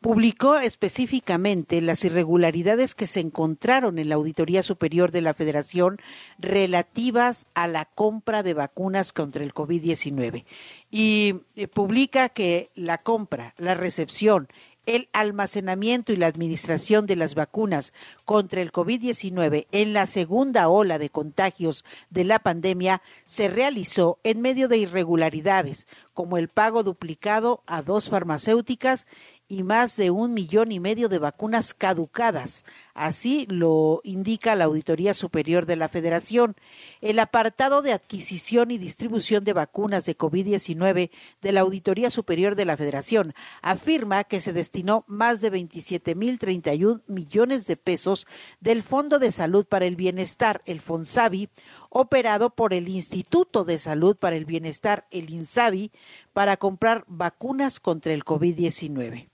[0.00, 5.98] publicó específicamente las irregularidades que se encontraron en la Auditoría Superior de la Federación
[6.38, 10.44] relativas a la compra de vacunas contra el COVID-19
[10.90, 14.48] y eh, publica que la compra, la recepción,
[14.88, 17.92] el almacenamiento y la administración de las vacunas
[18.24, 24.40] contra el COVID-19 en la segunda ola de contagios de la pandemia se realizó en
[24.40, 29.06] medio de irregularidades, como el pago duplicado a dos farmacéuticas
[29.48, 32.64] y más de un millón y medio de vacunas caducadas.
[32.94, 36.56] Así lo indica la Auditoría Superior de la Federación.
[37.00, 42.66] El apartado de adquisición y distribución de vacunas de COVID-19 de la Auditoría Superior de
[42.66, 48.26] la Federación afirma que se destinó más de 27 mil 31 millones de pesos
[48.60, 51.48] del Fondo de Salud para el Bienestar, el FONSAVI,
[51.90, 55.90] operado por el Instituto de Salud para el Bienestar, el INSABI,
[56.32, 59.28] para comprar vacunas contra el COVID-19.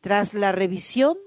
[0.00, 1.18] Tras la revisión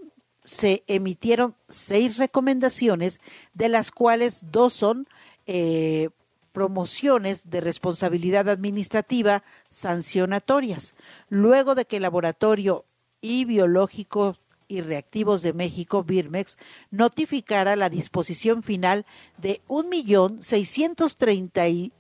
[0.44, 3.22] se emitieron seis recomendaciones,
[3.54, 5.08] de las cuales dos son
[5.46, 6.10] eh,
[6.52, 10.96] promociones de responsabilidad administrativa sancionatorias,
[11.30, 12.86] luego de que el Laboratorio
[13.22, 16.58] y Biológicos y Reactivos de México, Birmex,
[16.92, 19.06] notificara la disposición final
[19.38, 21.92] de un millón seiscientos treinta y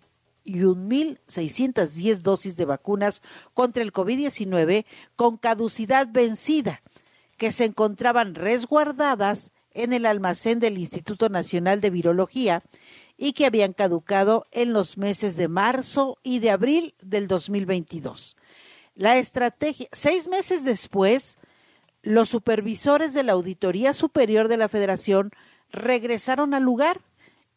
[0.45, 3.21] 1.610 dosis de vacunas
[3.53, 6.81] contra el COVID-19 con caducidad vencida,
[7.37, 12.63] que se encontraban resguardadas en el almacén del Instituto Nacional de Virología
[13.17, 18.35] y que habían caducado en los meses de marzo y de abril del 2022.
[18.95, 21.37] La estrategia, seis meses después,
[22.03, 25.31] los supervisores de la Auditoría Superior de la Federación
[25.71, 27.01] regresaron al lugar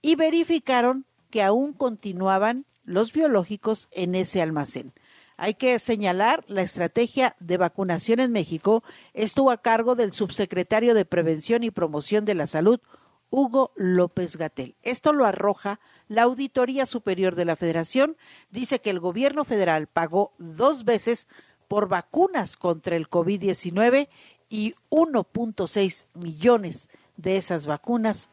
[0.01, 4.93] y verificaron que aún continuaban los biológicos en ese almacén.
[5.37, 8.83] Hay que señalar, la estrategia de vacunación en México
[9.13, 12.81] estuvo a cargo del subsecretario de Prevención y Promoción de la Salud,
[13.29, 14.77] Hugo López Gatel.
[14.83, 18.17] Esto lo arroja la Auditoría Superior de la Federación.
[18.51, 21.27] Dice que el gobierno federal pagó dos veces
[21.69, 24.09] por vacunas contra el COVID-19
[24.49, 28.31] y 1.6 millones de esas vacunas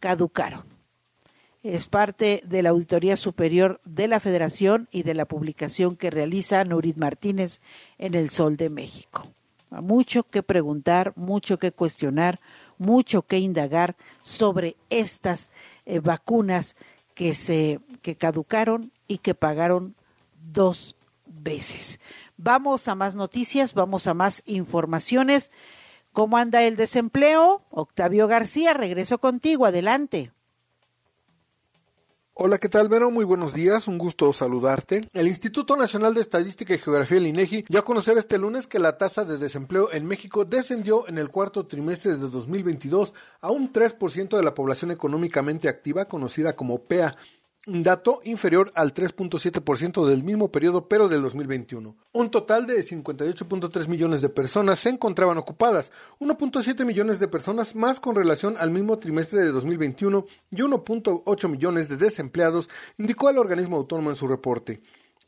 [0.00, 0.78] caducaron
[1.62, 6.64] es parte de la Auditoría Superior de la Federación y de la publicación que realiza
[6.64, 7.60] Nurit Martínez
[7.98, 9.26] en El Sol de México.
[9.70, 12.40] Mucho que preguntar, mucho que cuestionar,
[12.78, 15.50] mucho que indagar sobre estas
[15.84, 16.76] eh, vacunas
[17.14, 19.94] que se que caducaron y que pagaron
[20.52, 20.96] dos
[21.26, 21.98] veces.
[22.40, 25.50] Vamos a más noticias, vamos a más informaciones.
[26.12, 27.62] ¿Cómo anda el desempleo?
[27.70, 30.30] Octavio García, regreso contigo, adelante.
[32.34, 33.10] Hola, ¿qué tal, Vero?
[33.10, 35.00] Muy buenos días, un gusto saludarte.
[35.12, 38.78] El Instituto Nacional de Estadística y Geografía, el INEGI, dio a conocer este lunes que
[38.78, 43.72] la tasa de desempleo en México descendió en el cuarto trimestre de 2022 a un
[43.72, 47.16] 3% de la población económicamente activa, conocida como PEA
[47.68, 51.96] dato inferior al 3.7% del mismo periodo, pero del 2021.
[52.12, 58.00] Un total de 58.3 millones de personas se encontraban ocupadas, 1.7 millones de personas más
[58.00, 63.76] con relación al mismo trimestre de 2021 y 1.8 millones de desempleados, indicó el organismo
[63.76, 64.80] autónomo en su reporte.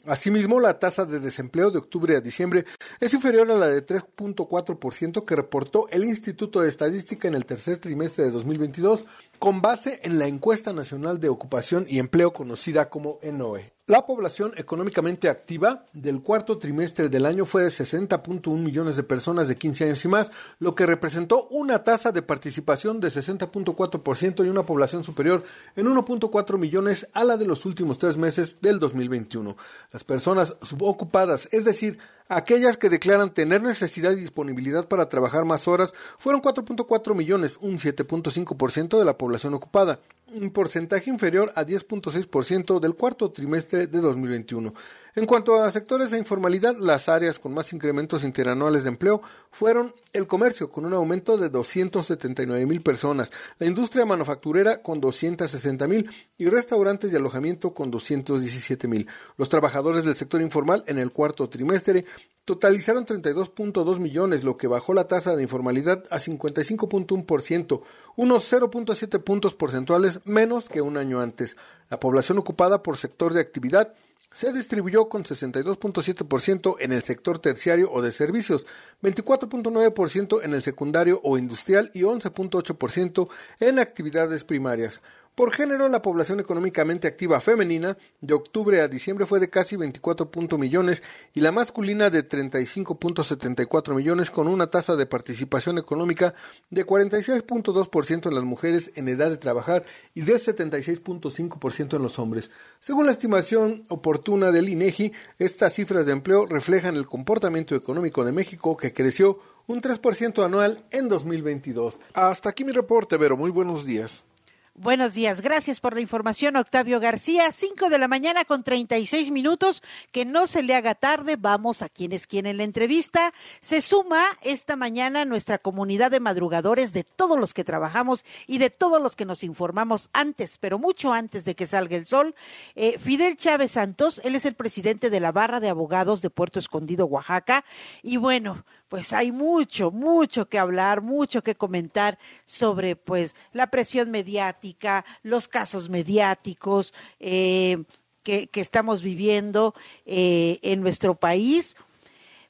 [0.06, 2.64] Asimismo, la tasa de desempleo de octubre a diciembre
[3.00, 7.76] es inferior a la de 3.4% que reportó el Instituto de Estadística en el tercer
[7.76, 9.04] trimestre de 2022,
[9.40, 13.72] con base en la encuesta nacional de ocupación y empleo conocida como ENOE.
[13.86, 19.48] La población económicamente activa del cuarto trimestre del año fue de 60.1 millones de personas
[19.48, 24.48] de 15 años y más, lo que representó una tasa de participación de 60.4% y
[24.50, 25.42] una población superior
[25.74, 29.56] en 1.4 millones a la de los últimos tres meses del 2021.
[29.90, 31.98] Las personas subocupadas, es decir,
[32.30, 37.76] aquellas que declaran tener necesidad y disponibilidad para trabajar más horas, fueron 4.4 millones, un
[37.78, 40.00] 7.5% de la población ocupada
[40.34, 44.72] un porcentaje inferior a 10.6% del cuarto trimestre de 2021.
[45.16, 49.92] En cuanto a sectores de informalidad, las áreas con más incrementos interanuales de empleo fueron
[50.12, 56.08] el comercio, con un aumento de 279 mil personas, la industria manufacturera con 260 mil
[56.38, 59.08] y restaurantes y alojamiento con 217 mil.
[59.36, 62.04] Los trabajadores del sector informal en el cuarto trimestre
[62.44, 67.82] totalizaron 32.2 millones, lo que bajó la tasa de informalidad a 55.1%,
[68.16, 71.56] unos 0.7 puntos porcentuales menos que un año antes.
[71.88, 73.94] La población ocupada por sector de actividad
[74.32, 78.66] se distribuyó con 62.7% en el sector terciario o de servicios,
[79.02, 83.28] 24.9% en el secundario o industrial y 11.8%
[83.58, 85.00] en actividades primarias.
[85.34, 90.28] Por género, la población económicamente activa femenina de octubre a diciembre fue de casi 24
[90.58, 91.02] millones
[91.32, 96.34] y la masculina de 35.74 millones con una tasa de participación económica
[96.68, 102.50] de 46.2% en las mujeres en edad de trabajar y de 76.5% en los hombres.
[102.80, 108.32] Según la estimación oportuna del INEGI, estas cifras de empleo reflejan el comportamiento económico de
[108.32, 112.00] México que creció un 3% anual en 2022.
[112.12, 113.36] Hasta aquí mi reporte, Vero.
[113.36, 114.26] Muy buenos días.
[114.74, 117.50] Buenos días, gracias por la información, Octavio García.
[117.50, 119.82] Cinco de la mañana con treinta y seis minutos.
[120.12, 121.36] Que no se le haga tarde.
[121.36, 123.34] Vamos a quienes quieren la entrevista.
[123.60, 128.70] Se suma esta mañana nuestra comunidad de madrugadores de todos los que trabajamos y de
[128.70, 132.36] todos los que nos informamos antes, pero mucho antes de que salga el sol.
[132.76, 136.60] Eh, Fidel Chávez Santos, él es el presidente de la Barra de Abogados de Puerto
[136.60, 137.64] Escondido, Oaxaca.
[138.02, 144.10] Y bueno, pues hay mucho, mucho que hablar, mucho que comentar sobre pues la presión
[144.10, 147.84] mediática, los casos mediáticos eh,
[148.24, 149.74] que, estamos viviendo
[150.06, 151.76] eh, en nuestro país.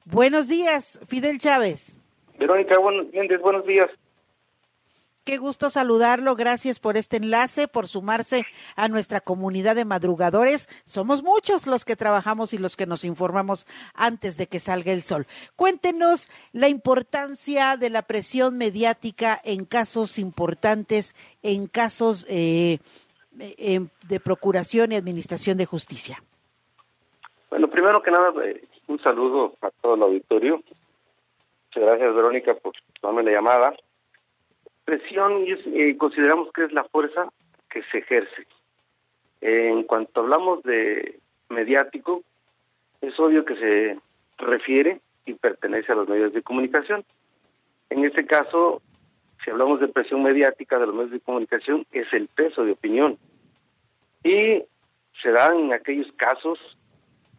[0.06, 1.98] Buenos días, Fidel Chávez.
[2.38, 3.90] Verónica buenos días.
[5.30, 6.34] Qué gusto saludarlo.
[6.34, 10.68] Gracias por este enlace, por sumarse a nuestra comunidad de madrugadores.
[10.86, 13.64] Somos muchos los que trabajamos y los que nos informamos
[13.94, 15.28] antes de que salga el sol.
[15.54, 21.14] Cuéntenos la importancia de la presión mediática en casos importantes,
[21.44, 22.80] en casos eh,
[23.30, 26.24] de procuración y administración de justicia.
[27.50, 30.56] Bueno, primero que nada, eh, un saludo a todo el auditorio.
[30.56, 33.76] Muchas gracias, Verónica, por darme la llamada
[34.90, 37.28] presión eh, consideramos que es la fuerza
[37.70, 38.46] que se ejerce.
[39.40, 42.22] en cuanto hablamos de mediático,
[43.00, 43.98] es obvio que se
[44.38, 47.04] refiere y pertenece a los medios de comunicación.
[47.88, 48.82] En este caso,
[49.44, 53.16] si hablamos de presión mediática de los medios de comunicación, es el peso de opinión.
[54.24, 54.64] Y
[55.22, 56.58] se dan en aquellos casos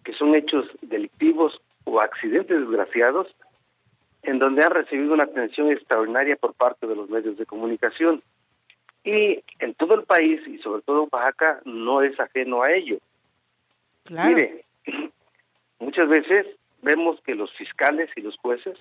[0.05, 3.27] que son hechos delictivos o accidentes desgraciados
[4.23, 8.21] en donde han recibido una atención extraordinaria por parte de los medios de comunicación.
[9.03, 12.99] Y en todo el país, y sobre todo en Oaxaca, no es ajeno a ello.
[14.09, 14.65] Mire,
[15.79, 16.45] muchas veces
[16.83, 18.77] vemos que los fiscales y los jueces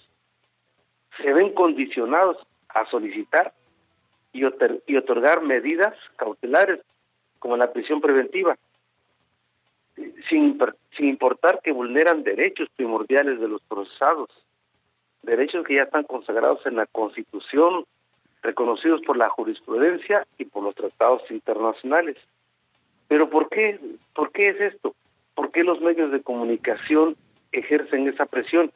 [1.23, 2.37] se ven condicionados
[2.69, 3.53] a solicitar
[4.33, 4.43] y,
[4.87, 6.81] y otorgar medidas cautelares,
[7.39, 8.59] como la prisión preventiva,
[10.29, 10.59] sin,
[10.97, 14.29] sin importar que vulneran derechos primordiales de los procesados
[15.23, 17.85] derechos que ya están consagrados en la Constitución,
[18.43, 22.17] reconocidos por la jurisprudencia y por los tratados internacionales.
[23.09, 23.79] Pero ¿por qué?
[24.15, 24.95] ¿Por qué es esto?
[25.35, 27.17] ¿Por qué los medios de comunicación
[27.53, 28.71] ejercen esa presión?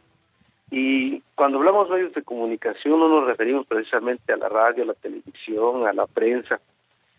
[0.71, 4.87] Y cuando hablamos de medios de comunicación no nos referimos precisamente a la radio, a
[4.87, 6.61] la televisión, a la prensa.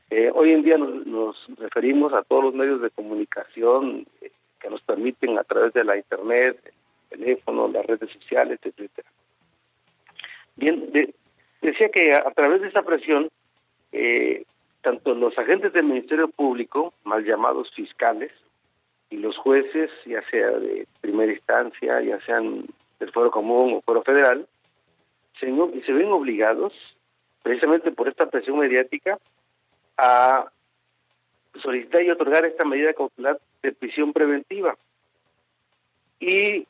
[0.10, 4.82] Eh, hoy en día nos, referimos a todos los medios de comunicación eh, que nos
[4.82, 6.58] permiten a través de la Internet,
[7.06, 9.10] teléfono, las redes sociales, etcétera.
[10.56, 10.92] Bien,
[11.62, 13.30] decía que a, través de esa presión,
[13.92, 14.46] eh,
[14.82, 18.32] tanto los agentes del Ministerio Público, mal llamados fiscales,
[19.10, 22.66] y los jueces, ya sea de primera instancia, ya sean
[23.00, 24.48] del fuero común o fuero federal,
[25.40, 25.48] se,
[25.86, 26.74] se ven obligados,
[27.44, 29.20] precisamente por esta presión mediática,
[29.98, 30.50] a
[31.62, 34.76] solicitar y otorgar esta medida cautelar de prisión preventiva.
[36.20, 36.66] Y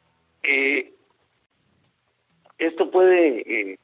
[0.48, 0.94] eh,
[2.58, 3.80] esto puede, eh,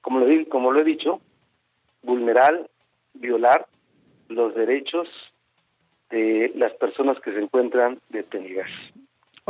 [0.00, 1.20] como, lo, como lo he dicho,
[2.02, 2.68] vulnerar,
[3.14, 3.66] violar
[4.28, 5.08] los derechos
[6.10, 8.70] de las personas que se encuentran detenidas.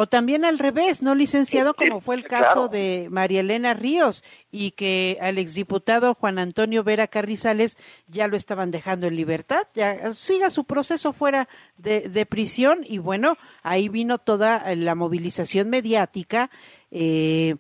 [0.00, 1.74] O también al revés, ¿no, licenciado?
[1.74, 4.22] Como fue el caso de María Elena Ríos
[4.52, 7.76] y que al exdiputado Juan Antonio Vera Carrizales
[8.06, 13.38] ya lo estaban dejando en libertad, ya siga su proceso fuera de, prisión y bueno,
[13.64, 16.48] ahí vino toda la movilización mediática
[16.92, 17.56] eh,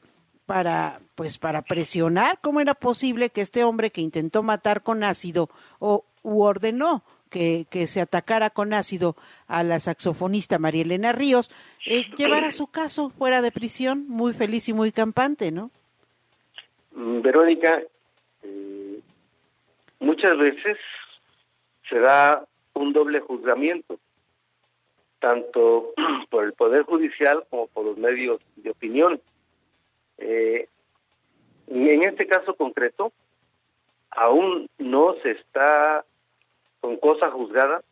[0.46, 5.50] para pues para presionar cómo era posible que este hombre que intentó matar con ácido
[5.80, 9.16] o u ordenó que, se atacara con ácido
[9.46, 11.50] a la saxofonista María Elena Ríos,
[11.86, 15.70] eh, llevara su caso fuera de prisión, muy feliz y muy campante, ¿no?
[16.92, 17.80] Mm, Verónica,
[18.42, 19.00] eh,
[20.00, 20.76] muchas veces
[21.88, 23.98] se da un doble juzgamiento,
[25.20, 25.92] tanto
[26.30, 29.20] por el Poder Judicial como por los medios de opinión.
[30.18, 30.68] Eh,
[31.68, 33.12] en este caso concreto,
[34.10, 36.04] aún no se está
[36.80, 37.82] con cosa juzgada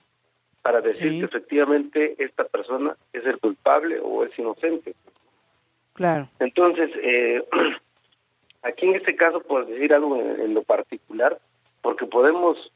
[0.62, 4.95] para decir que efectivamente esta persona es el culpable o es inocente.
[5.93, 6.28] Claro.
[6.41, 7.45] Entonces, eh,
[8.62, 11.39] aquí en este caso, por decir algo en, lo particular,
[11.82, 12.72] porque podemos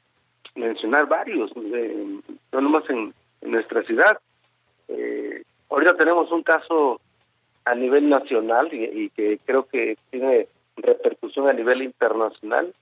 [0.54, 4.20] mencionar varios, no nomás en, nuestra ciudad.
[4.86, 7.00] Eh, ahorita tenemos un caso
[7.64, 10.46] a nivel nacional y, y, que creo que tiene
[10.76, 12.72] repercusión a nivel internacional,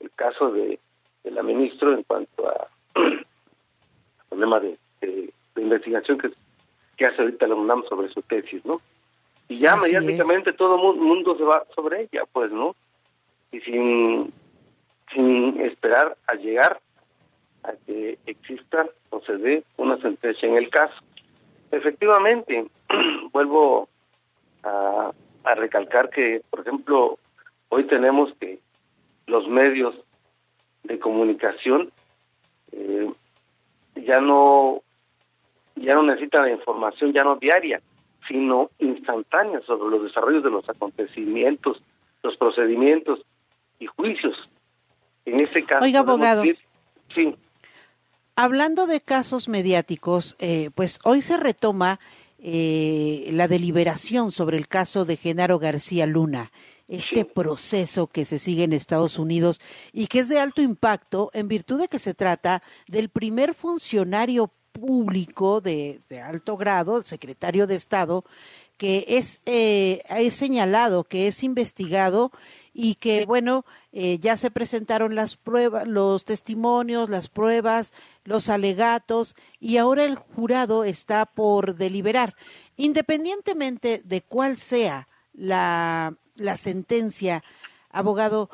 [0.00, 0.80] el caso de
[1.26, 2.68] de la ministra en cuanto a
[4.28, 6.30] problema de, de, investigación que,
[6.96, 8.80] que hace ahorita la UNAM sobre su tesis, ¿no?
[9.48, 12.76] Y ya mediáticamente todo el mundo se va sobre ella, pues, ¿no?
[13.50, 14.32] Y sin,
[15.12, 16.80] sin esperar a llegar
[17.64, 20.94] a que exista o se dé una sentencia en el caso.
[21.72, 22.66] Efectivamente,
[23.32, 23.88] vuelvo
[24.62, 25.10] a,
[25.42, 27.18] a recalcar que, por ejemplo,
[27.70, 28.60] hoy tenemos que
[29.26, 29.96] los medios
[30.86, 31.90] de comunicación
[32.72, 33.10] eh,
[33.94, 34.82] ya no
[35.74, 37.80] ya no necesita la información ya no diaria
[38.28, 41.82] sino instantánea sobre los desarrollos de los acontecimientos
[42.22, 43.20] los procedimientos
[43.78, 44.36] y juicios.
[45.24, 46.42] En este caso oiga abogado.
[47.14, 47.34] sí.
[48.36, 52.00] Hablando de casos mediáticos eh, pues hoy se retoma
[52.38, 56.50] eh, la deliberación sobre el caso de Genaro García Luna
[56.88, 59.60] este proceso que se sigue en Estados Unidos
[59.92, 64.52] y que es de alto impacto en virtud de que se trata del primer funcionario
[64.72, 68.24] público de, alto grado, secretario de Estado,
[68.76, 72.30] que es, eh, señalado, que es investigado
[72.74, 79.34] y que, bueno, eh, ya se presentaron las pruebas, los testimonios, las pruebas, los alegatos
[79.58, 82.34] y ahora el jurado está por deliberar.
[82.76, 87.42] Independientemente de cuál sea la la sentencia,
[87.90, 88.50] abogado,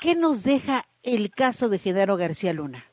[0.00, 2.84] ¿qué nos deja el caso de Genaro García Luna?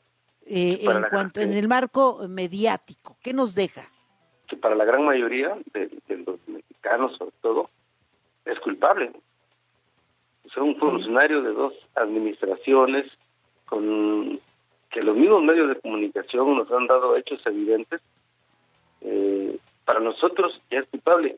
[0.46, 3.86] Eh, en cuanto en el marco mediático, ¿qué nos deja?
[4.46, 7.70] Que para la gran mayoría de, los mexicanos, sobre todo,
[8.46, 9.12] es culpable.
[10.44, 13.06] Es un funcionario de dos administraciones
[13.66, 14.40] con
[14.90, 18.00] que los mismos medios de comunicación nos han dado hechos evidentes.
[19.02, 21.36] Eh, para nosotros ya es culpable.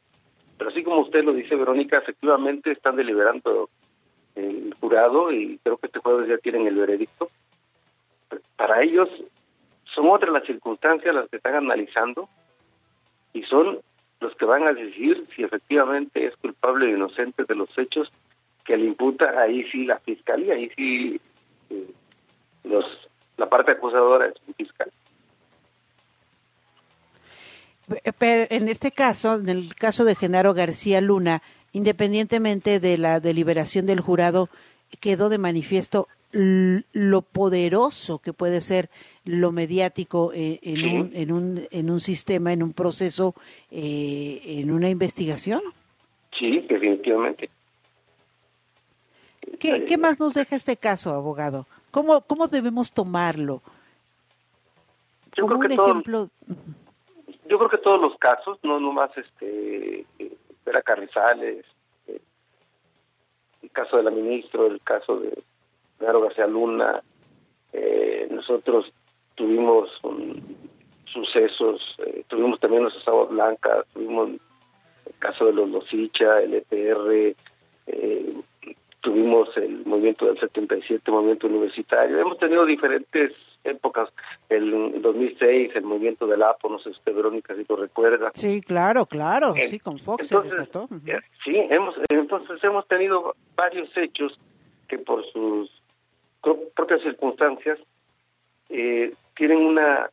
[0.60, 3.70] Pero así como usted lo dice, Verónica, efectivamente están deliberando
[4.34, 7.30] el jurado y creo que este jueves ya tienen el veredicto.
[8.58, 9.08] Para ellos
[9.84, 12.28] son otras las circunstancias las que están analizando
[13.32, 13.78] y son
[14.20, 18.12] los que van a decidir si efectivamente es culpable o inocente de los hechos
[18.66, 21.18] que le imputa ahí sí la fiscalía, ahí sí
[21.70, 21.90] eh,
[22.64, 22.84] los
[23.38, 24.90] la parte acusadora es un fiscal.
[28.18, 33.86] Pero en este caso, en el caso de Genaro García Luna, independientemente de la deliberación
[33.86, 34.48] del jurado,
[35.00, 38.88] quedó de manifiesto lo poderoso que puede ser
[39.24, 43.34] lo mediático eh, en, un, en, un, en un sistema, en un proceso,
[43.70, 45.60] eh, en una investigación.
[46.38, 47.50] Sí, definitivamente.
[49.58, 51.66] ¿Qué, ¿Qué, más nos deja este caso, abogado?
[51.90, 53.60] ¿Cómo, cómo debemos tomarlo?
[55.36, 56.28] Yo creo que ejemplo
[57.50, 60.06] yo creo que todos los casos, no nomás este
[60.64, 61.66] Vera Carrizales,
[62.06, 62.20] eh,
[63.62, 65.36] el caso de la ministra, el caso de
[65.98, 67.02] Naro García Luna,
[67.72, 68.92] eh, nosotros
[69.34, 69.90] tuvimos
[71.06, 74.40] sucesos, eh, tuvimos también los Estados Blanca, tuvimos el
[75.18, 77.34] caso de los Losicha, el EPR,
[79.00, 83.32] tuvimos el movimiento del 77, movimiento universitario, hemos tenido diferentes
[83.64, 84.08] épocas,
[84.48, 88.30] el 2006, el movimiento del APO, no sé si usted, Verónica, si lo recuerda.
[88.34, 90.88] Sí, claro, claro, sí, con Fox se desató.
[91.44, 94.38] Sí, hemos, entonces hemos tenido varios hechos
[94.88, 95.70] que por sus
[96.74, 97.78] propias circunstancias
[98.70, 100.10] eh, tienen una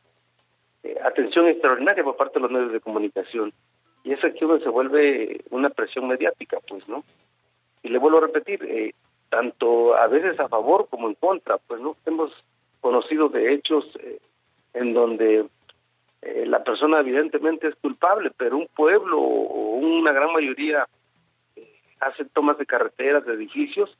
[0.82, 3.52] eh, atención extraordinaria por parte de los medios de comunicación.
[4.04, 7.04] Y eso aquí donde se vuelve una presión mediática, pues, ¿no?
[7.82, 8.94] Y le vuelvo a repetir, eh,
[9.28, 11.96] tanto a veces a favor como en contra, pues, ¿no?
[12.06, 12.32] Hemos
[12.80, 14.20] conocido de hechos eh,
[14.74, 15.46] en donde
[16.22, 20.86] eh, la persona evidentemente es culpable, pero un pueblo o una gran mayoría
[21.54, 23.96] eh, hace tomas de carreteras, de edificios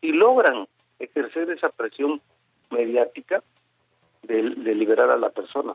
[0.00, 0.66] y logran
[0.98, 2.20] ejercer esa presión
[2.70, 3.42] mediática
[4.22, 5.74] de, liberar a la persona.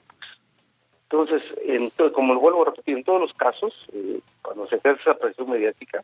[1.03, 5.01] Entonces, en como lo vuelvo a repetir, en todos los casos, eh, cuando se ejerce
[5.01, 6.03] esa presión mediática,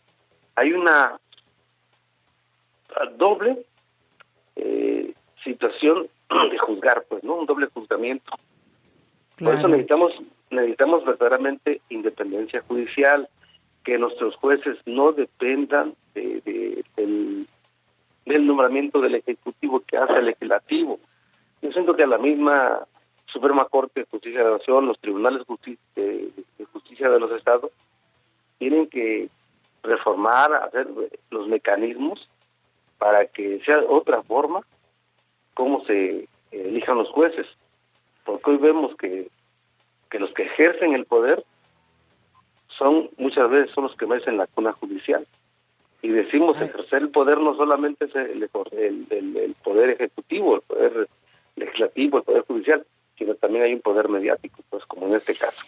[0.55, 1.19] hay una
[3.17, 3.63] doble
[5.43, 6.07] situación
[6.51, 7.35] de juzgar, pues, ¿no?
[7.35, 8.33] Un doble juzgamiento
[9.37, 10.13] por eso necesitamos,
[10.49, 13.29] necesitamos verdaderamente independencia judicial,
[13.83, 20.99] que nuestros jueces no dependan de, del, nombramiento del Ejecutivo que hace el Legislativo.
[21.61, 22.79] Yo siento que a la misma
[23.27, 25.43] Suprema Corte de Justicia de la Nación, los tribunales
[25.95, 27.71] de, de justicia de los estados,
[28.57, 29.29] tienen que
[29.83, 30.87] reformar, hacer
[31.29, 32.27] los mecanismos
[32.97, 34.61] para que sea otra forma
[35.57, 37.47] cómo se elijan los jueces
[38.27, 39.29] porque hoy vemos que,
[40.11, 41.43] que los que ejercen el poder
[42.77, 45.25] son muchas veces son los que merecen la cuna judicial.
[46.03, 51.07] Y decimos ejercer el poder no solamente es el, el, el, poder ejecutivo, el poder
[51.55, 52.85] legislativo, el poder judicial,
[53.17, 55.59] sino también hay un poder mediático, pues como en este caso.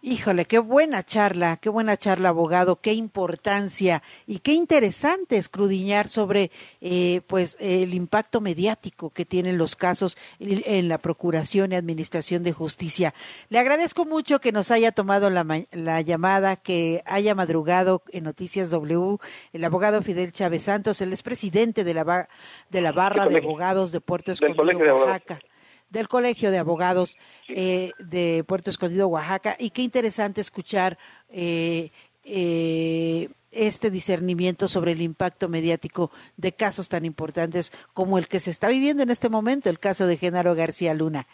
[0.00, 6.52] Híjole, qué buena charla, qué buena charla, abogado, qué importancia y qué interesante escrudiñar sobre
[6.80, 12.52] eh, pues el impacto mediático que tienen los casos en la Procuración y Administración de
[12.52, 13.12] Justicia.
[13.48, 18.70] Le agradezco mucho que nos haya tomado la, la llamada, que haya madrugado en Noticias
[18.70, 19.18] W,
[19.52, 22.28] el abogado Fidel Chávez Santos, el expresidente de la,
[22.70, 25.40] de la barra de abogados de Puerto Escondido, Oaxaca
[25.90, 27.16] del Colegio de Abogados
[27.48, 30.98] eh, de Puerto Escondido, Oaxaca, y qué interesante escuchar
[31.30, 31.90] eh,
[32.24, 38.50] eh, este discernimiento sobre el impacto mediático de casos tan importantes como el que se
[38.50, 41.26] está viviendo en este momento, el caso de Genaro García Luna.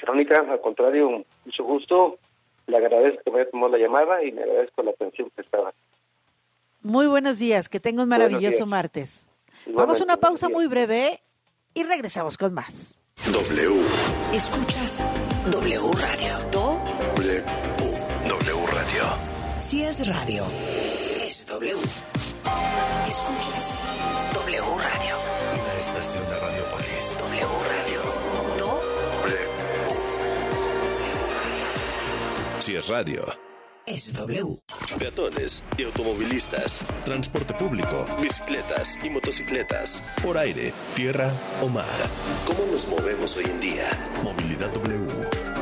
[0.00, 2.18] Verónica, al contrario, mucho gusto.
[2.66, 5.72] Le agradezco que me haya tomado la llamada y le agradezco la atención que estaba.
[6.82, 9.26] Muy buenos días, que tenga un maravilloso martes.
[9.66, 11.20] Vamos a una pausa muy breve
[11.76, 12.98] y regresamos con más.
[13.32, 13.82] W.
[14.32, 15.04] Escuchas
[15.50, 16.38] W Radio.
[16.50, 16.80] Do.
[17.16, 17.44] W.
[18.28, 19.04] W Radio.
[19.58, 20.44] Si es radio,
[21.22, 21.76] es W.
[23.06, 23.74] Escuchas
[24.34, 25.16] W Radio.
[25.52, 27.18] Una estación de Radiopolis.
[27.18, 28.00] W Radio.
[28.58, 28.80] Do.
[29.22, 29.48] W.
[32.60, 33.45] Si es radio
[33.86, 34.58] SW.
[34.98, 41.32] Peatones y automovilistas, transporte público, bicicletas y motocicletas, por aire, tierra
[41.62, 41.84] o mar.
[42.46, 43.84] ¿Cómo nos movemos hoy en día?
[44.24, 45.06] Movilidad W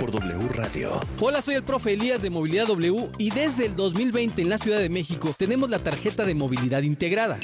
[0.01, 0.91] por W Radio.
[1.21, 4.79] Hola, soy el profe Elías de Movilidad W y desde el 2020 en la Ciudad
[4.79, 7.39] de México tenemos la tarjeta de movilidad integrada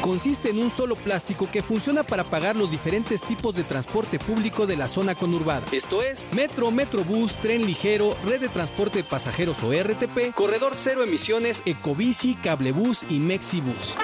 [0.00, 4.66] consiste en un solo plástico que funciona para pagar los diferentes tipos de transporte público
[4.66, 5.64] de la zona conurbada.
[5.72, 11.02] Esto es metro, metrobús, tren ligero, red de transporte de pasajeros o RTP, corredor cero
[11.02, 13.96] emisiones, ecobici, cablebús y mexibus.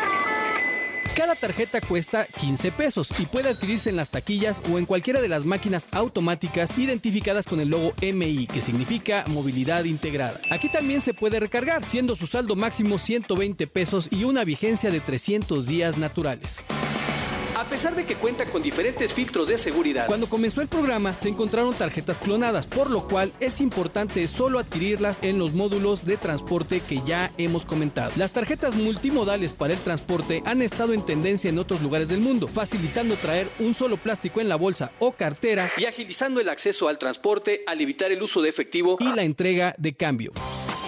[1.17, 5.29] Cada tarjeta cuesta 15 pesos y puede adquirirse en las taquillas o en cualquiera de
[5.29, 10.41] las máquinas automáticas identificadas con el logo MI, que significa movilidad integrada.
[10.51, 14.99] Aquí también se puede recargar, siendo su saldo máximo 120 pesos y una vigencia de
[14.99, 16.59] 300 días naturales.
[17.75, 21.29] A pesar de que cuenta con diferentes filtros de seguridad, cuando comenzó el programa se
[21.29, 26.83] encontraron tarjetas clonadas, por lo cual es importante solo adquirirlas en los módulos de transporte
[26.89, 28.12] que ya hemos comentado.
[28.14, 32.47] Las tarjetas multimodales para el transporte han estado en tendencia en otros lugares del mundo,
[32.47, 36.99] facilitando traer un solo plástico en la bolsa o cartera y agilizando el acceso al
[36.99, 40.31] transporte al evitar el uso de efectivo y la entrega de cambio.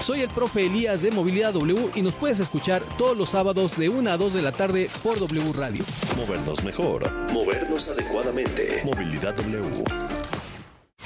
[0.01, 3.89] Soy el profe Elías de Movilidad W y nos puedes escuchar todos los sábados de
[3.89, 5.85] 1 a 2 de la tarde por W Radio.
[6.17, 8.83] Movernos mejor, movernos adecuadamente.
[8.85, 9.85] Movilidad W.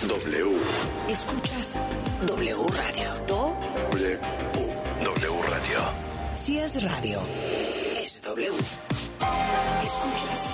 [0.09, 0.57] W.
[1.09, 1.79] Escuchas
[2.27, 3.15] W Radio.
[3.27, 3.57] Do.
[3.93, 4.19] W.
[5.05, 5.79] W Radio.
[6.35, 7.21] Si es radio,
[8.03, 8.51] es W.
[9.83, 10.51] Escuchas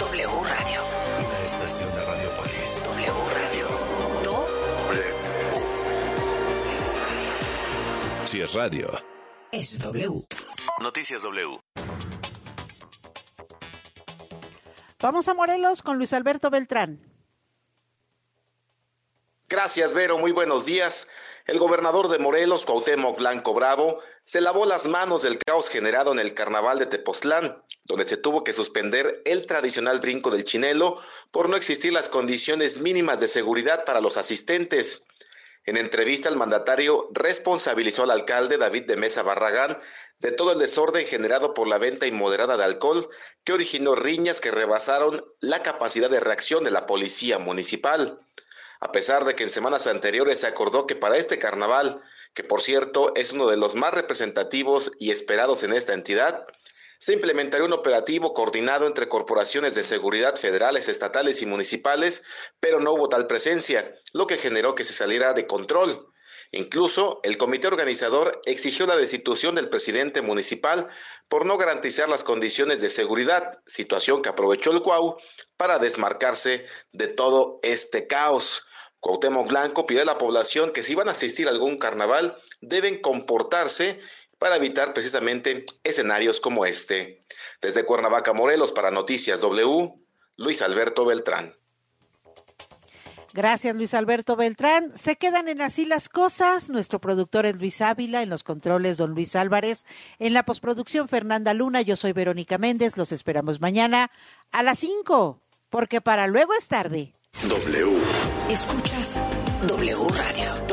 [0.00, 0.80] W Radio.
[1.18, 2.84] Una estación de Radiopolis.
[2.84, 3.89] W Radio.
[8.30, 8.88] Si es radio.
[9.50, 10.24] Es W.
[10.80, 11.58] Noticias W.
[15.00, 17.00] Vamos a Morelos con Luis Alberto Beltrán.
[19.48, 20.16] Gracias, Vero.
[20.16, 21.08] Muy buenos días.
[21.44, 26.20] El gobernador de Morelos, Cuauhtémoc Blanco Bravo, se lavó las manos del caos generado en
[26.20, 31.02] el carnaval de Tepoztlán, donde se tuvo que suspender el tradicional brinco del chinelo
[31.32, 35.02] por no existir las condiciones mínimas de seguridad para los asistentes.
[35.64, 39.78] En entrevista, el mandatario responsabilizó al alcalde David de Mesa Barragán
[40.18, 43.08] de todo el desorden generado por la venta inmoderada de alcohol
[43.44, 48.20] que originó riñas que rebasaron la capacidad de reacción de la policía municipal.
[48.80, 52.02] A pesar de que en semanas anteriores se acordó que para este carnaval,
[52.32, 56.46] que por cierto es uno de los más representativos y esperados en esta entidad,
[57.00, 62.22] se implementaría un operativo coordinado entre corporaciones de seguridad federales, estatales y municipales,
[62.60, 66.06] pero no hubo tal presencia, lo que generó que se saliera de control.
[66.52, 70.88] Incluso el comité organizador exigió la destitución del presidente municipal
[71.28, 75.16] por no garantizar las condiciones de seguridad, situación que aprovechó el CUAU
[75.56, 78.66] para desmarcarse de todo este caos.
[78.98, 83.00] Cuauhtémoc Blanco pide a la población que si van a asistir a algún carnaval deben
[83.00, 83.98] comportarse
[84.40, 87.22] para evitar precisamente escenarios como este.
[87.60, 89.92] Desde Cuernavaca, Morelos, para Noticias W,
[90.36, 91.54] Luis Alberto Beltrán.
[93.34, 94.96] Gracias, Luis Alberto Beltrán.
[94.96, 96.70] Se quedan en así las cosas.
[96.70, 99.84] Nuestro productor es Luis Ávila, en los controles don Luis Álvarez,
[100.18, 102.96] en la postproducción Fernanda Luna, yo soy Verónica Méndez.
[102.96, 104.10] Los esperamos mañana
[104.52, 107.12] a las 5, porque para luego es tarde.
[107.46, 107.98] W.
[108.48, 109.20] Escuchas
[109.68, 110.66] W Radio.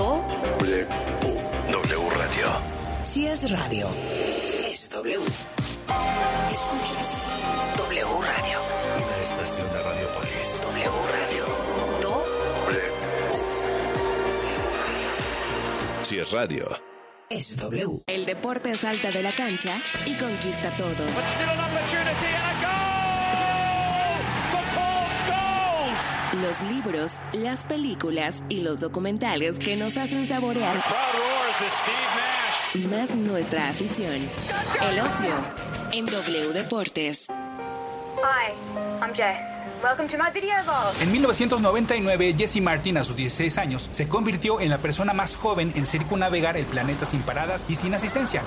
[3.18, 3.89] Si es radio,
[4.70, 5.18] es W.
[6.51, 7.18] Escuchas
[7.76, 8.59] W Radio.
[8.95, 10.61] Una estación de Radiopolis.
[10.61, 11.45] W Radio.
[11.99, 12.24] Do.
[16.03, 16.80] Si es radio.
[17.32, 18.03] Es W.
[18.05, 19.74] El deporte salta de la cancha
[20.05, 21.03] y conquista todo.
[26.43, 30.84] Los libros, las películas y los documentales que nos hacen saborear
[32.86, 34.21] más nuestra afición.
[34.89, 35.34] El ocio
[35.91, 37.28] en W Deportes.
[37.30, 38.53] Hi,
[39.01, 39.39] I'm Jess.
[39.84, 40.93] Welcome to my video vlog.
[41.01, 45.71] En 1999, Jesse Martin, a sus 16 años, se convirtió en la persona más joven
[45.75, 48.43] en circunnavegar el planeta sin paradas y sin asistencia.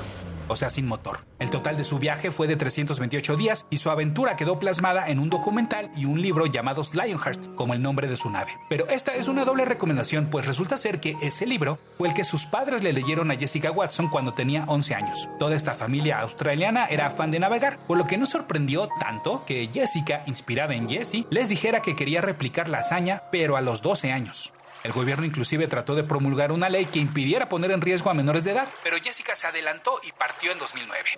[0.51, 1.21] O sea, sin motor.
[1.39, 5.21] El total de su viaje fue de 328 días y su aventura quedó plasmada en
[5.21, 8.59] un documental y un libro llamados Lionheart, como el nombre de su nave.
[8.69, 12.25] Pero esta es una doble recomendación, pues resulta ser que ese libro fue el que
[12.25, 15.29] sus padres le leyeron a Jessica Watson cuando tenía 11 años.
[15.39, 19.69] Toda esta familia australiana era fan de navegar, por lo que no sorprendió tanto que
[19.73, 24.11] Jessica, inspirada en Jessie, les dijera que quería replicar la hazaña, pero a los 12
[24.11, 24.53] años.
[24.83, 28.45] El gobierno inclusive trató de promulgar una ley que impidiera poner en riesgo a menores
[28.45, 31.11] de edad, pero Jessica se adelantó y partió en 2009.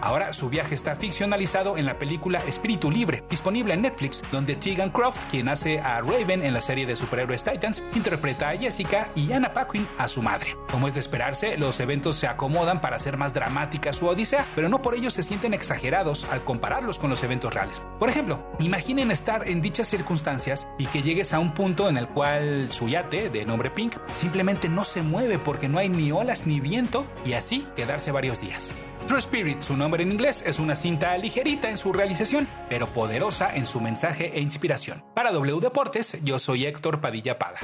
[0.00, 4.90] Ahora su viaje está ficcionalizado en la película Espíritu Libre, disponible en Netflix, donde Tegan
[4.90, 9.30] Croft, quien hace a Raven en la serie de superhéroes Titans, interpreta a Jessica y
[9.32, 10.56] Anna Paquin a su madre.
[10.72, 14.68] Como es de esperarse, los eventos se acomodan para hacer más dramática su odisea, pero
[14.68, 17.82] no por ello se sienten exagerados al compararlos con los eventos reales.
[17.98, 22.08] Por ejemplo, imaginen estar en dichas circunstancias y que llegues a un punto en el
[22.08, 26.46] cual su yate, de nombre Pink, simplemente no se mueve porque no hay ni olas
[26.46, 28.74] ni viento y así quedarse varios días.
[29.06, 33.54] True Spirit, su nombre en inglés, es una cinta ligerita en su realización, pero poderosa
[33.54, 35.02] en su mensaje e inspiración.
[35.14, 37.58] Para W Deportes, yo soy Héctor Padilla Pada.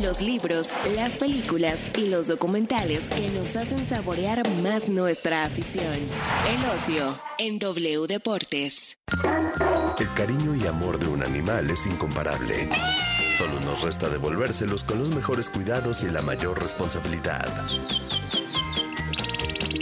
[0.00, 5.94] Los libros, las películas y los documentales que nos hacen saborear más nuestra afición.
[5.94, 8.98] El ocio en W Deportes.
[9.98, 12.68] El cariño y amor de un animal es incomparable.
[13.36, 17.46] Solo nos resta devolvérselos con los mejores cuidados y la mayor responsabilidad.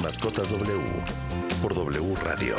[0.03, 0.83] Mascotas W
[1.63, 2.57] por W Radio.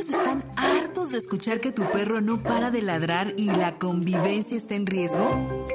[0.00, 4.56] Vecinos están hartos de escuchar que tu perro no para de ladrar y la convivencia
[4.56, 5.28] está en riesgo.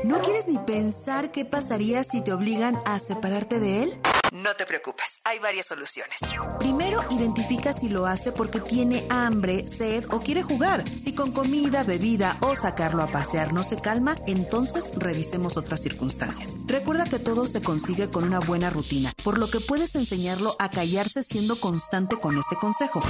[0.03, 4.01] ¿No quieres ni pensar qué pasaría si te obligan a separarte de él?
[4.31, 6.19] No te preocupes, hay varias soluciones.
[6.59, 10.83] Primero, identifica si lo hace porque tiene hambre, sed o quiere jugar.
[10.89, 16.55] Si con comida, bebida o sacarlo a pasear no se calma, entonces revisemos otras circunstancias.
[16.65, 20.69] Recuerda que todo se consigue con una buena rutina, por lo que puedes enseñarlo a
[20.69, 23.01] callarse siendo constante con este consejo.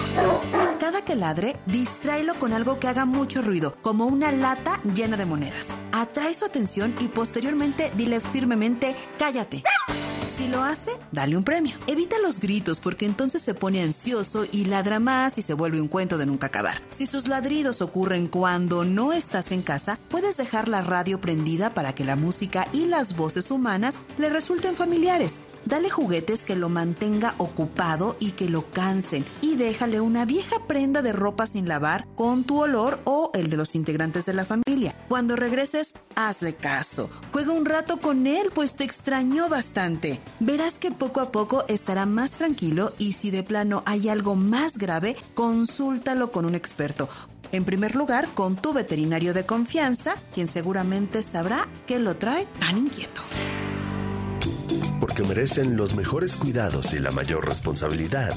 [0.79, 5.25] Cada que ladre, distráelo con algo que haga mucho ruido, como una lata llena de
[5.25, 5.75] monedas.
[5.91, 9.63] Atrae su atención y posteriormente dile firmemente, cállate.
[10.35, 11.77] Si lo hace, dale un premio.
[11.87, 15.87] Evita los gritos porque entonces se pone ansioso y ladra más y se vuelve un
[15.87, 16.81] cuento de nunca acabar.
[16.89, 21.95] Si sus ladridos ocurren cuando no estás en casa, puedes dejar la radio prendida para
[21.95, 25.39] que la música y las voces humanas le resulten familiares.
[25.65, 29.25] Dale juguetes que lo mantenga ocupado y que lo cansen.
[29.41, 33.57] Y déjale una vieja prenda de ropa sin lavar con tu olor o el de
[33.57, 34.95] los integrantes de la familia.
[35.09, 37.09] Cuando regreses, hazle caso.
[37.31, 40.19] Juega un rato con él, pues te extrañó bastante.
[40.39, 44.77] Verás que poco a poco estará más tranquilo y si de plano hay algo más
[44.77, 47.09] grave, consúltalo con un experto.
[47.51, 52.77] En primer lugar, con tu veterinario de confianza, quien seguramente sabrá qué lo trae tan
[52.77, 53.21] inquieto
[55.05, 58.33] porque merecen los mejores cuidados y la mayor responsabilidad.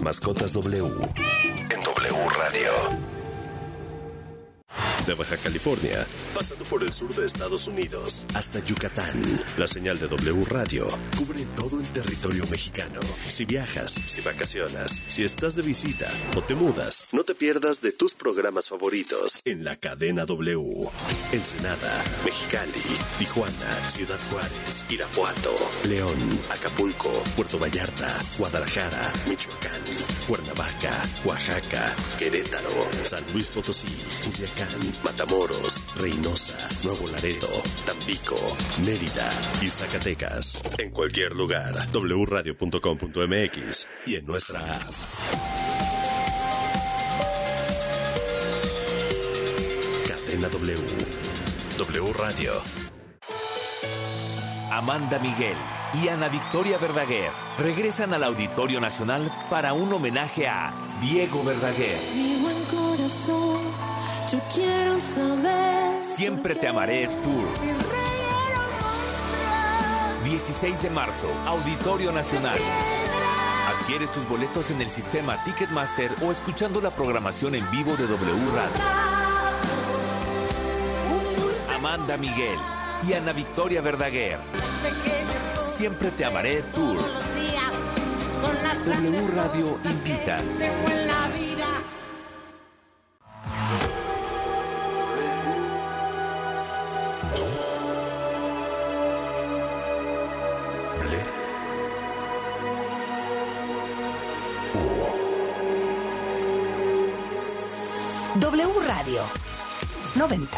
[0.00, 3.15] Mascotas W en W Radio
[5.06, 9.14] de Baja California, pasando por el sur de Estados Unidos hasta Yucatán.
[9.56, 13.00] La señal de W Radio cubre todo el territorio mexicano.
[13.28, 17.92] Si viajas, si vacacionas, si estás de visita o te mudas, no te pierdas de
[17.92, 20.88] tus programas favoritos en la cadena W.
[21.32, 22.82] Ensenada, Mexicali,
[23.18, 25.52] Tijuana, Ciudad Juárez, Irapuato,
[25.84, 29.80] León, Acapulco, Puerto Vallarta, Guadalajara, Michoacán,
[30.26, 33.88] Cuernavaca, Oaxaca, Querétaro, San Luis Potosí,
[34.24, 34.65] Culiacán,
[35.04, 36.54] Matamoros, Reynosa,
[36.84, 37.48] Nuevo Laredo,
[37.84, 38.36] Tampico,
[38.84, 39.30] Mérida
[39.62, 40.60] y Zacatecas.
[40.78, 44.92] En cualquier lugar, wradio.com.mx y en nuestra app.
[50.06, 50.78] Cadena W.
[51.78, 52.52] W Radio.
[54.70, 55.56] Amanda Miguel
[55.94, 61.98] y Ana Victoria Verdaguer regresan al Auditorio Nacional para un homenaje a Diego Verdaguer.
[62.14, 63.62] Mi buen corazón,
[64.28, 66.02] yo quiero saber.
[66.02, 67.46] Siempre te amaré Tour.
[70.24, 72.58] 16 de marzo, Auditorio Nacional.
[73.78, 78.32] Adquiere tus boletos en el sistema Ticketmaster o escuchando la programación en vivo de W
[78.54, 78.76] Radio.
[81.76, 82.58] Amanda Miguel
[83.06, 84.38] y Ana Victoria Verdaguer.
[85.60, 86.98] Siempre te amaré Tour.
[88.84, 90.38] W Radio invita.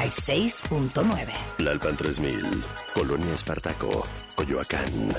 [0.08, 1.32] 96.9.
[1.58, 5.14] Lalpan 3000, Colonia Espartaco, Coyoacán.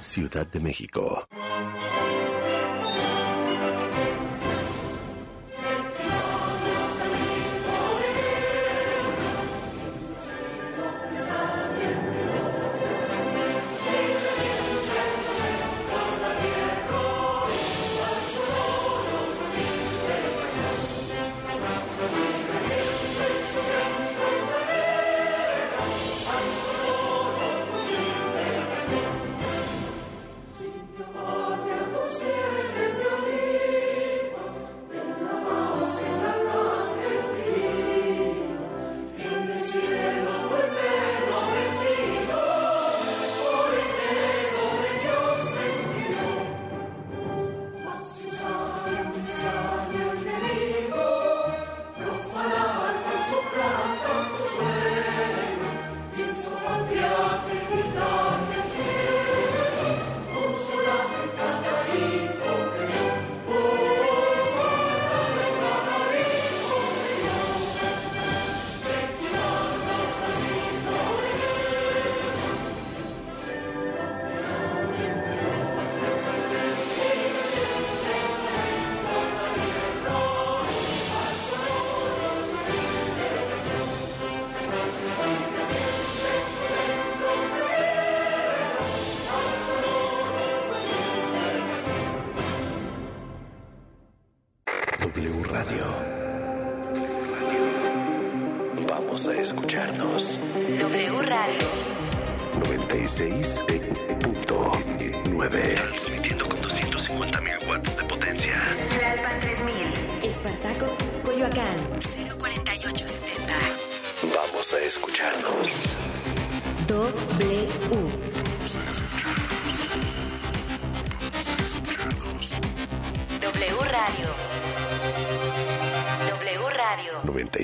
[0.00, 1.26] Ciudad de México.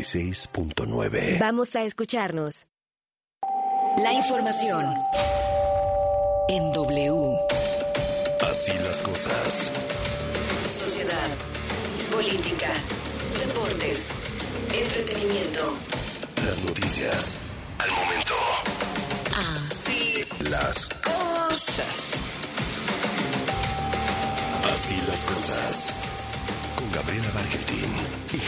[0.08, 1.38] 96.9.
[1.38, 2.66] Vamos a escucharnos.
[4.02, 4.86] La información
[6.48, 7.38] en W.
[8.50, 9.70] Así las cosas.
[10.66, 11.28] Sociedad,
[12.10, 12.70] política,
[13.38, 14.10] deportes,
[14.72, 15.74] entretenimiento.
[16.46, 17.36] Las noticias.
[17.78, 18.34] Al momento.
[19.36, 22.22] Así Las cosas.
[24.72, 25.92] Así las cosas.
[26.76, 27.88] Con Gabriela Marketing
[28.32, 28.46] y Javier.